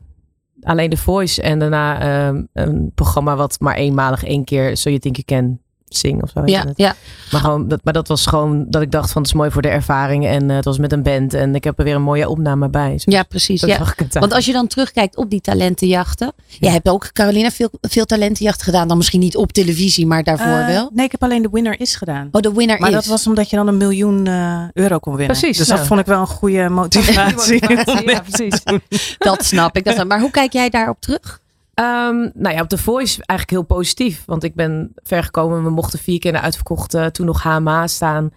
[0.63, 5.01] Alleen The Voice en daarna ehm, een programma wat maar eenmalig één keer So You
[5.01, 5.61] Think You Can
[5.97, 6.43] Sing of zo.
[6.45, 6.73] Ja, het.
[6.77, 6.95] ja.
[7.31, 9.63] Maar, gewoon, dat, maar dat was gewoon dat ik dacht van het is mooi voor
[9.63, 10.27] de ervaring.
[10.27, 12.69] En eh, het was met een band en ik heb er weer een mooie opname
[12.69, 12.93] bij.
[13.05, 13.61] Ja, precies.
[13.61, 13.77] zo Ja.
[13.77, 16.33] zag ik het Want als je dan terugkijkt op die talentenjachten.
[16.47, 18.89] Jij hebt ook, Carolina, veel, veel talentenjachten gedaan.
[18.89, 20.91] Dan misschien niet op televisie, maar daarvoor Eh, wel.
[20.95, 22.29] Nee, ik heb alleen de winner is gedaan.
[22.33, 22.95] Oh, de winner maar is.
[22.95, 25.37] dat was omdat je dan een miljoen eh, euro kon winnen.
[25.37, 25.79] Precies, Dus nou.
[25.79, 27.63] dat vond ik wel een goede motivatie.
[28.11, 28.63] ja, precies.
[29.19, 29.85] Dat snap ik.
[29.85, 30.09] Dat snap ik.
[30.09, 31.41] Maar hoe kijk jij daarop terug?
[31.75, 34.25] Ehm, nou ja, op The Voice eigenlijk heel positief.
[34.27, 35.65] Want ik ben ver gekomen.
[35.65, 38.33] We mochten vier keer in de uitverkochte, toen nog HMA staan.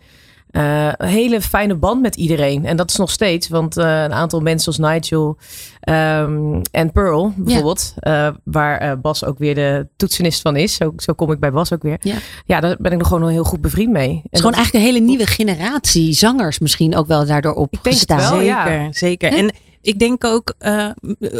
[0.55, 2.65] Eh, een hele fijne band met iedereen.
[2.65, 3.47] En dat is nog steeds.
[3.47, 5.37] Want eh, een aantal mensen zoals Nigel
[5.79, 7.93] ehm, en Pearl bijvoorbeeld.
[7.99, 10.75] eh, waar eh, Bas ook weer de toetsenist van is.
[10.75, 11.97] Zo, zo kom ik bij Bas ook weer.
[12.01, 12.15] Ja.
[12.45, 14.09] Ja, daar ben ik nog gewoon een heel goed bevriend mee.
[14.09, 17.69] En Het is gewoon eigenlijk een hele nieuwe generatie zangers misschien ook wel daardoor denk
[17.71, 18.31] het opgestaan.
[18.31, 18.65] wel, ja.
[18.65, 19.33] Zeker, zeker.
[19.33, 19.51] En
[19.81, 20.89] ik denk ook, eh,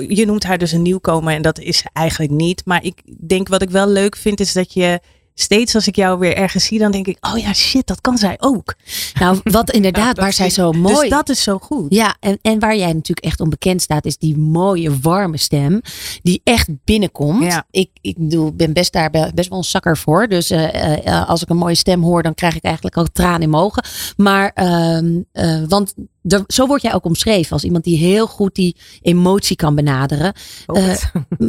[0.08, 2.62] je noemt haar dus een nieuwkomer en dat is ze eigenlijk niet.
[2.66, 5.00] Maar ik denk wat ik wel leuk vind is dat je
[5.38, 8.18] steeds als ik jou weer ergens zie, dan denk ik, oh ja, shit, dat kan
[8.18, 8.76] zij ook.
[9.20, 11.00] Nou, wat inderdaad, waar zij zo mooi...
[11.00, 11.86] Dus dat is zo goed.
[11.94, 15.82] Ja, en, en waar jij natuurlijk echt onbekend staat, is die mooie, warme stem.
[16.22, 17.44] Die echt binnenkomt.
[17.44, 17.66] Ja.
[17.72, 20.28] Ik, ik bedoel, ben best daar be- best wel een zakker voor.
[20.28, 20.64] Dus eh,
[20.94, 23.50] eh, eh, als ik een mooie stem hoor, dan krijg ik eigenlijk al tranen in
[23.50, 23.84] mijn ogen.
[24.18, 28.56] Maar, ehm, eh, want er- zo word jij ook omschreven als iemand die heel goed
[28.56, 30.34] die emotie kan benaderen.
[30.66, 30.96] Eh,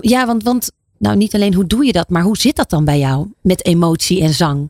[0.01, 2.85] ja, want, want nou, niet alleen hoe doe je dat, maar hoe zit dat dan
[2.85, 4.69] bij jou met emotie en zang?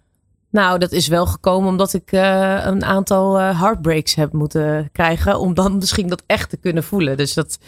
[0.50, 5.38] Nou, dat is wel gekomen omdat ik eh, een aantal eh, heartbreaks heb moeten krijgen.
[5.38, 7.16] Om dan misschien dat echt te kunnen voelen.
[7.16, 7.58] Dus dat,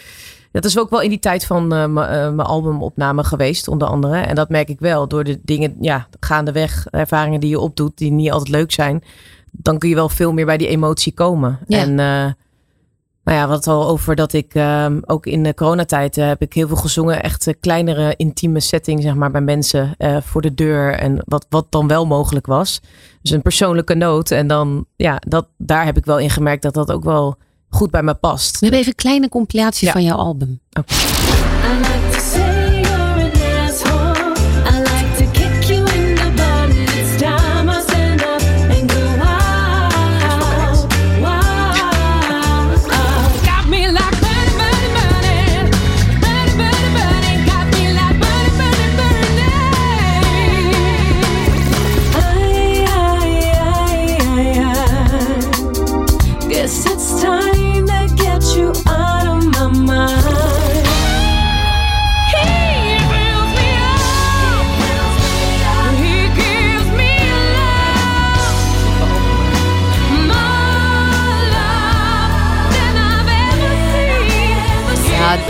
[0.52, 4.16] dat is ook wel in die tijd van eh, mijn albumopname geweest, onder andere.
[4.16, 8.10] En dat merk ik wel door de dingen, ja, gaandeweg, ervaringen die je opdoet, die
[8.10, 9.02] niet altijd leuk zijn.
[9.50, 11.58] Dan kun je wel veel meer bij die emotie komen.
[11.66, 11.78] Ja.
[11.78, 12.36] En
[13.28, 16.52] nou ja, wat al over dat ik ehm, ook in de coronatijd eh, heb ik
[16.52, 17.22] heel veel gezongen.
[17.22, 20.94] Echt eh, kleinere intieme setting, zeg maar, bij mensen eh, voor de deur.
[20.94, 22.80] En wat, wat dan wel mogelijk was.
[23.22, 24.30] Dus een persoonlijke noot.
[24.30, 27.36] En dan, ja, dat, daar heb ik wel in gemerkt dat dat ook wel
[27.68, 28.52] goed bij me past.
[28.52, 30.60] We hebben even een kleine compilatie van jouw album.
[30.78, 31.97] I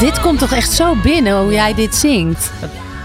[0.00, 2.50] dit komt toch echt zo binnen hoe jij dit zingt.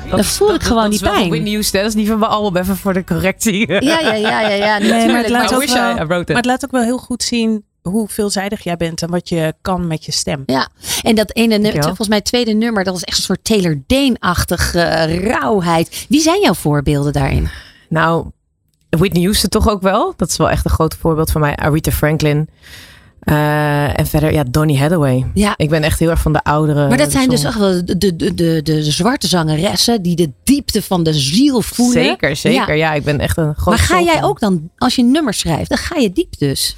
[0.09, 1.29] Dan voel ik gewoon dat die is wel van pijn.
[1.31, 1.79] Whitney Houston.
[1.81, 3.71] Dat is niet van mijn album, even voor de correctie.
[3.71, 6.03] Ja, ja, ja, ja, ja Nee, maar het, laat I ook wish I- wel, I
[6.05, 6.27] wrote it.
[6.27, 9.53] maar het laat ook wel heel goed zien hoe veelzijdig jij bent en wat je
[9.61, 10.43] kan met je stem.
[10.45, 10.67] Ja,
[11.01, 14.79] en dat ene nummer, volgens mij tweede nummer, dat was echt een soort Taylor Dane-achtige
[14.79, 16.05] eh, rauwheid.
[16.09, 17.49] Wie zijn jouw voorbeelden daarin?
[17.89, 18.25] Nou,
[18.89, 20.13] Whitney Houston toch ook wel.
[20.17, 21.55] Dat is wel echt een groot voorbeeld van mij.
[21.55, 22.49] Aretha Franklin.
[23.24, 25.26] Eh, en verder, ja, Donny Hathaway.
[25.34, 25.53] Ja.
[25.57, 26.88] Ik ben echt heel erg van de oudere.
[26.88, 30.82] Maar dat zijn dus echt wel de, de, de, de, zwarte zangeressen die de diepte
[30.82, 32.03] van de ziel voelen.
[32.03, 32.76] Zeker, zeker.
[32.76, 32.93] Ja.
[32.93, 35.78] ik ben echt een groot Maar ga jij ook dan, als je nummers schrijft, dan
[35.78, 36.76] ga je diep dus.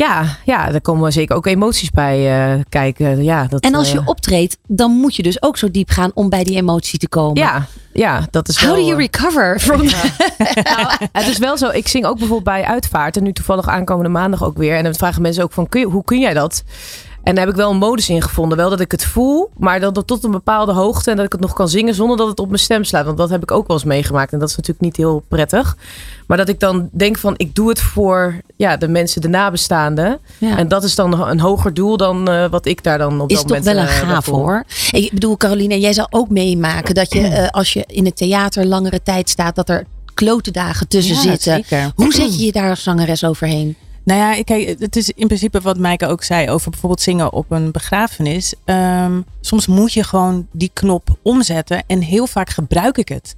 [0.00, 3.24] Ja, ja, daar komen zeker ook emoties bij eh, kijken.
[3.24, 6.10] Ja, dat, En als je eh, optreedt, dan moet je dus ook zo diep gaan
[6.14, 7.42] om bij die emotie te komen.
[7.42, 8.74] Ja, ja, dat is How wel...
[8.74, 11.68] do you eh, recover from Nou, het is wel zo.
[11.68, 13.16] Ik zing ook bijvoorbeeld bij Uitvaart.
[13.16, 14.76] En nu toevallig aankomende maandag ook weer.
[14.76, 16.64] En dan vragen mensen ook van, kun je, hoe kun jij dat?
[17.22, 18.56] En daar heb ik wel een modus in gevonden.
[18.58, 21.10] Wel dat ik het voel, maar dat tot een bepaalde hoogte.
[21.10, 23.04] En dat ik het nog kan zingen zonder dat het op mijn stem slaat.
[23.04, 24.32] Want dat heb ik ook wel eens meegemaakt.
[24.32, 25.76] En dat is natuurlijk niet heel prettig.
[26.26, 30.18] Maar dat ik dan denk van, ik doe het voor ja, de mensen, de nabestaanden.
[30.38, 30.56] Ja.
[30.56, 33.36] En dat is dan een hoger doel dan eh, wat ik daar dan op is
[33.36, 34.64] dat toch moment wel een eh, gaaf hoor.
[34.90, 38.66] Ik bedoel, Caroline, jij zal ook meemaken dat je eh, als je in het theater
[38.66, 41.52] langere tijd staat, dat er klote dagen tussen Ja, zitten.
[41.52, 41.92] zeker.
[41.94, 43.76] Hoe zet je je daar als zangeres overheen?
[44.04, 47.32] Nou ja, ik- kijk, het is in principe wat Maaike ook zei over bijvoorbeeld zingen
[47.32, 48.54] op een begrafenis.
[48.64, 53.34] Ehm, soms moet je gewoon die knop omzetten en heel vaak gebruik ik het.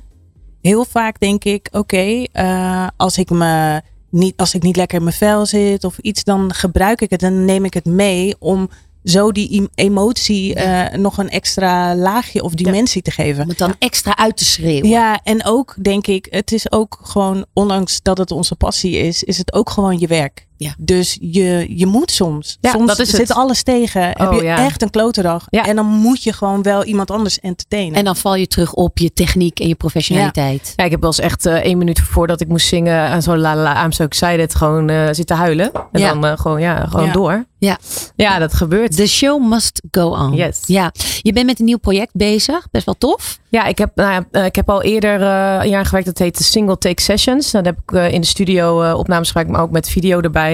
[0.60, 5.04] Heel vaak denk ik, oké, eh, als ik me niet, als ik niet lekker in
[5.04, 8.68] mijn vel zit of iets, dan gebruik ik het en neem ik het mee om
[9.04, 13.42] zo die em- emotie eh, nog een extra laagje of dimensie te geven.
[13.42, 14.88] Om het dan extra uit te schreeuwen.
[14.88, 19.22] Ja, en ook denk ik, het is ook gewoon, ondanks dat het onze passie is,
[19.24, 20.46] is het ook gewoon je werk.
[20.62, 20.74] Ja.
[20.78, 22.58] Dus je, je moet soms.
[22.60, 23.32] Ja, soms dat is zit het.
[23.36, 24.02] alles tegen.
[24.02, 24.56] heb Oh, je ja.
[24.64, 25.46] echt een klote dag.
[25.50, 27.94] En dan moet je gewoon wel iemand anders entertainen.
[27.98, 30.72] En dan val je terug op je techniek en je professionaliteit.
[30.76, 33.38] Ja, ik heb wel eens echt eh, één minuut voordat ik moest zingen aan zo'n
[33.38, 35.70] la la la I'm so excited gewoon eh, zitten huilen.
[35.92, 36.08] En Ja.
[36.12, 37.12] dan eh, gewoon, ja, gewoon Ja.
[37.12, 37.44] door.
[37.58, 37.78] Ja.
[38.16, 38.96] Ja, dat gebeurt.
[38.96, 40.32] The show must go on.
[40.34, 40.60] Yes.
[40.66, 40.92] Ja.
[41.22, 42.68] Je bent met een nieuw project bezig.
[42.70, 43.38] Best wel tof.
[43.48, 46.06] Ja, ik heb, nou ja, eh, ik heb al eerder eh, een jaar gewerkt.
[46.06, 47.50] Dat heet de Single Take Sessions.
[47.50, 50.51] Dan heb ik eh, in de studio eh, opnames gemaakt, maar ook met video erbij.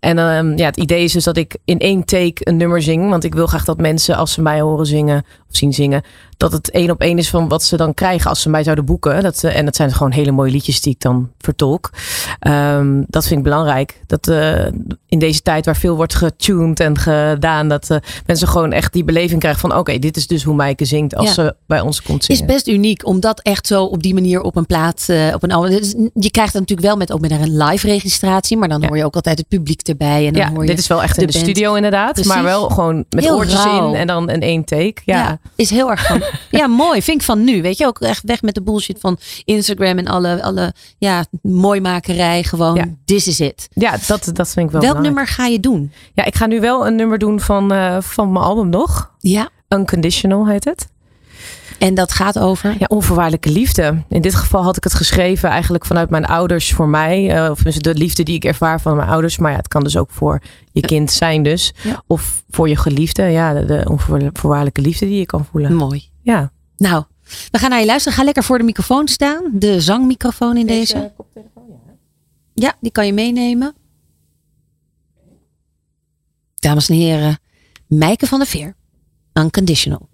[0.00, 3.10] En ehm, ja, het idee is dus dat ik in één take een nummer zing.
[3.10, 6.02] Want ik wil graag dat mensen, als ze mij horen zingen zien zingen,
[6.36, 8.84] dat het één op één is van wat ze dan krijgen als ze mij zouden
[8.84, 9.22] boeken.
[9.22, 11.90] Dat, eh, en dat zijn gewoon hele mooie liedjes die ik dan vertolk.
[12.38, 14.00] Ehm, dat vind ik belangrijk.
[14.06, 14.66] Dat eh,
[15.08, 17.96] in deze tijd waar veel wordt getuned en gedaan, dat eh,
[18.26, 21.26] mensen gewoon echt die beleving krijgen van oké, dit is dus hoe Maaike zingt als
[21.26, 21.32] Ja.
[21.32, 22.42] ze bij ons komt zingen.
[22.42, 25.70] Is best uniek om dat echt zo op die manier op een plaat, op een.
[25.70, 28.96] Dus Je krijgt het natuurlijk wel met ook met een live registratie, maar dan hoor
[28.96, 30.26] je ook altijd het publiek erbij.
[30.26, 31.44] En dan ja, hoor je dit is wel echt in de band.
[31.44, 32.12] studio inderdaad.
[32.12, 32.32] Precies.
[32.32, 33.88] Maar wel gewoon met Heel oortjes rauw.
[33.88, 34.94] in en dan een één take.
[35.04, 35.37] Ja.
[35.42, 36.22] Ja, is heel erg van.
[36.60, 37.02] ja, mooi.
[37.02, 37.62] Vind ik van nu.
[37.62, 42.42] Weet je ook echt weg met de bullshit van Instagram en alle, alle ja, mooimakerij.
[42.42, 43.68] Gewoon, this is it.
[43.72, 45.02] Ja, dat, dat vind ik wel Welk belangrijk.
[45.02, 45.92] nummer ga je doen?
[46.14, 49.10] Ja, ik ga nu wel een nummer doen van, eh, van mijn album nog.
[49.18, 49.48] Ja.
[49.68, 50.88] Unconditional heet het.
[51.78, 52.76] En dat gaat over?
[52.78, 54.02] Ja, onvoorwaardelijke liefde.
[54.08, 57.30] In dit geval had ik het geschreven eigenlijk vanuit mijn ouders voor mij.
[57.44, 59.38] eh, of dus de liefde die ik ervaar van mijn ouders.
[59.38, 61.72] Maar ja, het kan dus ook voor je kind zijn dus.
[61.82, 62.02] Ja.
[62.06, 63.22] Of voor je geliefde.
[63.22, 65.74] Ja, de, de onvoorwaardelijke liefde die je kan voelen.
[65.74, 66.08] Mooi.
[66.22, 66.52] Ja.
[66.76, 67.04] Nou,
[67.50, 68.18] we gaan naar je luisteren.
[68.18, 69.44] Ga lekker voor de microfoon staan.
[69.52, 71.12] De zangmicrofoon in deze.
[72.54, 73.74] Ja, die kan je meenemen.
[76.54, 77.38] Dames en heren,
[77.86, 78.74] Mijke van der Veer.
[79.32, 80.08] Unconditional.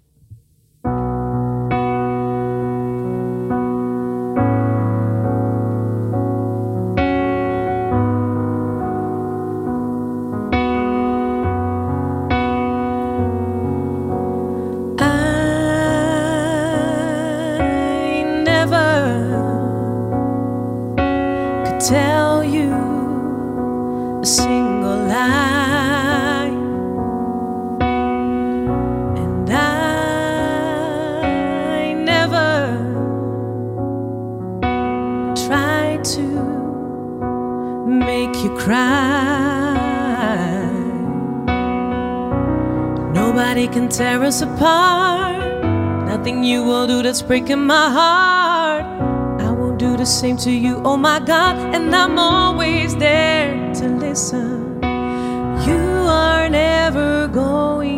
[44.25, 45.63] Us apart.
[46.07, 48.85] Nothing you will do that's breaking my heart.
[49.39, 51.55] I won't do the same to you, oh my God.
[51.75, 54.81] And I'm always there to listen.
[55.67, 57.94] You are never going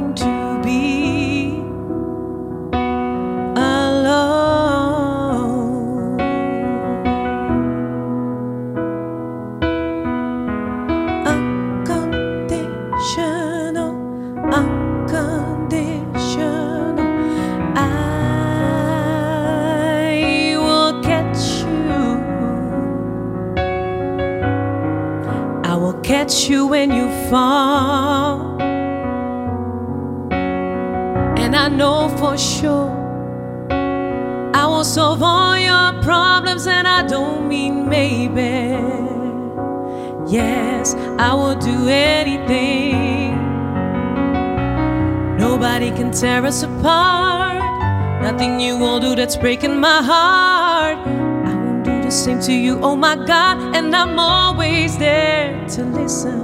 [40.30, 43.38] Yes, I will do anything.
[45.38, 47.64] Nobody can tear us apart.
[48.22, 50.98] Nothing you will do that's breaking my heart.
[51.08, 53.74] I won't do the same to you, oh my God.
[53.74, 56.42] And I'm always there to listen.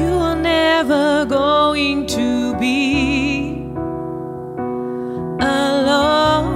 [0.00, 3.66] You are never going to be
[5.38, 6.51] alone.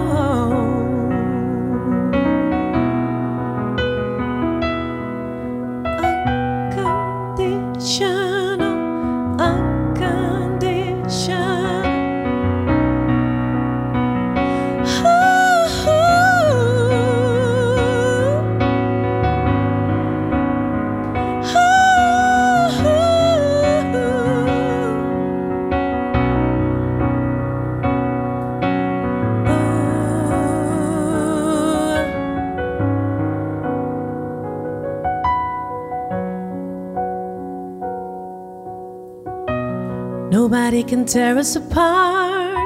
[40.87, 42.57] Can tear us apart.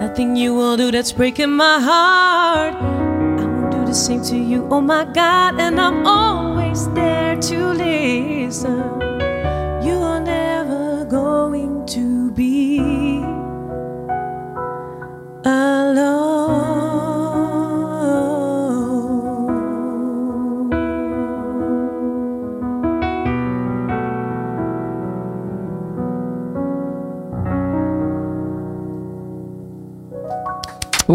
[0.00, 2.74] Nothing you will do that's breaking my heart.
[2.74, 5.58] I won't do the same to you, oh my God.
[5.58, 7.03] And I'm always there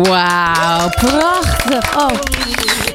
[0.03, 1.97] Wauw, prachtig.
[1.97, 2.19] Oh.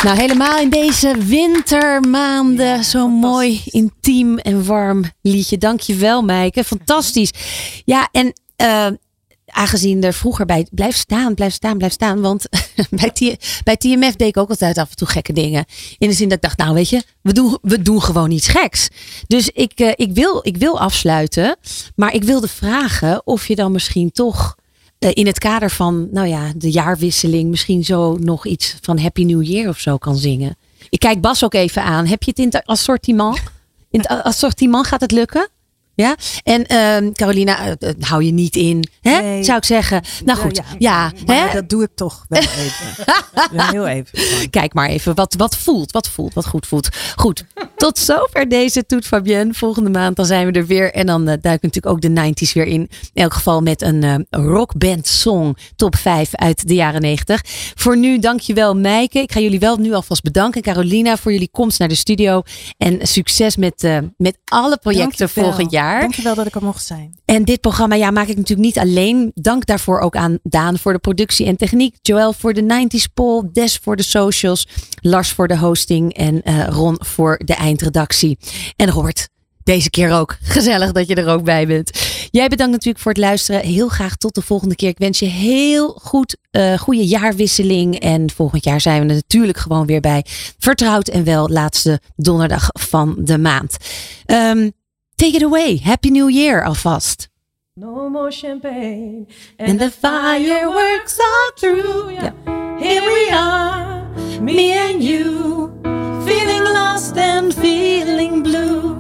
[0.05, 2.85] Nou, helemaal in deze wintermaanden.
[2.85, 5.59] Zo'n mooi, intiem en warm liedje.
[5.59, 6.65] Dankjewel, Maaike.
[6.65, 7.31] Fantastisch.
[7.85, 8.87] Ja, en eh,
[9.47, 12.21] aangezien er vroeger bij blijf staan, blijf staan, blijf staan.
[12.21, 12.47] Want
[12.91, 15.65] bij, T- bij TMF deed ik ook altijd af en toe gekke dingen.
[15.99, 18.49] In de zin dat ik dacht, nou weet je, we doen, we doen gewoon iets
[18.49, 18.89] geks.
[19.27, 21.57] Dus ik, eh, ik, wil, ik wil afsluiten.
[21.97, 24.57] Maar ik wilde vragen of je dan misschien toch
[25.13, 29.43] in het kader van, nou ja, de jaarwisseling misschien zo nog iets van Happy New
[29.43, 30.57] Year of zo kan zingen.
[30.89, 32.07] Ik kijk Bas ook even aan.
[32.07, 33.43] Heb je het in het assortiment?
[33.91, 35.49] In het assortiment gaat het lukken?
[35.97, 39.21] Ja, en ehm, Carolina, eh, eh, hou je niet in, hè?
[39.21, 39.45] Nee.
[39.45, 40.03] zou ik zeggen.
[40.25, 41.53] Nou goed, ja, hè?
[41.53, 43.05] dat doe ik toch wel even.
[43.73, 44.51] Heel even.
[44.51, 46.89] Kijk maar even wat, wat voelt, wat voelt, wat goed voelt.
[47.17, 47.45] Goed,
[47.77, 49.55] tot zover deze Toet Fabienne.
[49.55, 50.93] Volgende maand dan zijn we er weer.
[50.93, 52.81] En dan eh, duiken natuurlijk ook de 90s weer in.
[52.81, 57.41] In elk geval met een rockband song top 5 uit de jaren 90.
[57.75, 59.19] Voor nu dankjewel Meike.
[59.19, 60.63] Ik ga jullie wel nu alvast bedanken.
[60.63, 62.43] Carolina voor jullie komst naar de studio.
[62.77, 65.45] En succes met, met alle projecten Dankjewel.
[65.45, 65.84] volgend jaar.
[66.01, 67.19] Dankjewel dat ik er mocht zijn.
[67.25, 69.31] En dit programma ja, maak ik natuurlijk niet alleen.
[69.35, 71.97] Dank daarvoor ook aan Daan voor de productie en techniek.
[72.03, 73.49] Joël voor de 90s poll.
[73.53, 74.69] Des voor de socials.
[75.01, 76.15] Lars voor de hosting.
[76.15, 78.39] En eh, Ron voor de eindredactie.
[78.77, 79.29] En Robert,
[79.65, 80.37] deze keer ook.
[80.43, 81.91] Gezellig dat je er ook bij bent.
[82.31, 83.61] Jij bedankt natuurlijk voor het luisteren.
[83.61, 84.89] Heel graag tot de volgende keer.
[84.89, 87.99] Ik wens je heel goed, eh goede jaarwisseling.
[87.99, 90.25] En volgend jaar zijn we er natuurlijk gewoon weer bij.
[90.59, 93.77] Vertrouwd en wel laatste donderdag van de maand.
[94.27, 94.71] Ehm,
[95.17, 95.77] take it away.
[95.77, 97.29] Happy New Year alvast.
[97.77, 99.27] No more champagne.
[99.57, 102.11] And the fireworks are through.
[102.11, 102.33] Yeah.
[102.79, 104.07] Here we are,
[104.41, 105.73] me and you,
[106.25, 108.97] feeling lost and feeling blue.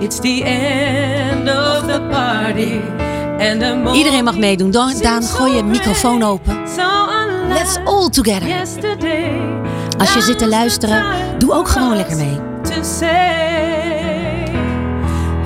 [0.00, 2.80] It's the end of the party.
[3.38, 4.70] And the Iedereen mag meedoen.
[4.70, 6.62] Daan, Daan, gooi je microfoon open.
[7.48, 8.60] Let's all together.
[9.98, 11.04] Als je zit te luisteren,
[11.38, 12.38] doe ook gewoon lekker mee.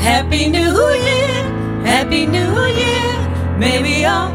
[0.07, 0.61] Happy New
[1.09, 1.43] Year,
[1.83, 3.59] Happy New Year.
[3.59, 4.31] May we all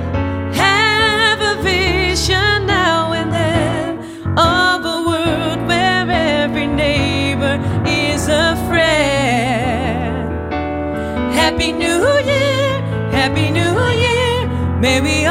[0.52, 3.98] have a vision now and then
[4.38, 7.56] of a world where every neighbor
[7.88, 10.52] is a friend.
[11.34, 12.82] Happy New Year,
[13.20, 14.48] Happy New Year.
[14.82, 15.26] May we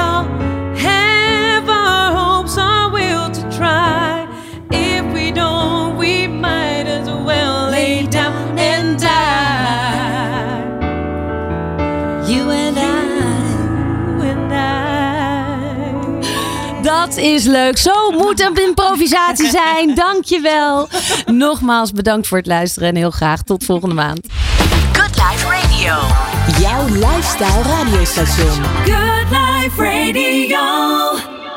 [17.10, 17.78] Dat is leuk.
[17.78, 19.94] Zo moet een improvisatie zijn.
[19.94, 20.88] Dankjewel.
[21.26, 24.26] Nogmaals bedankt voor het luisteren en heel graag tot volgende maand.
[24.92, 25.94] Good Life Radio.
[26.60, 28.64] Jouw lifestyle radiostation.
[28.84, 31.49] Good Life Radio.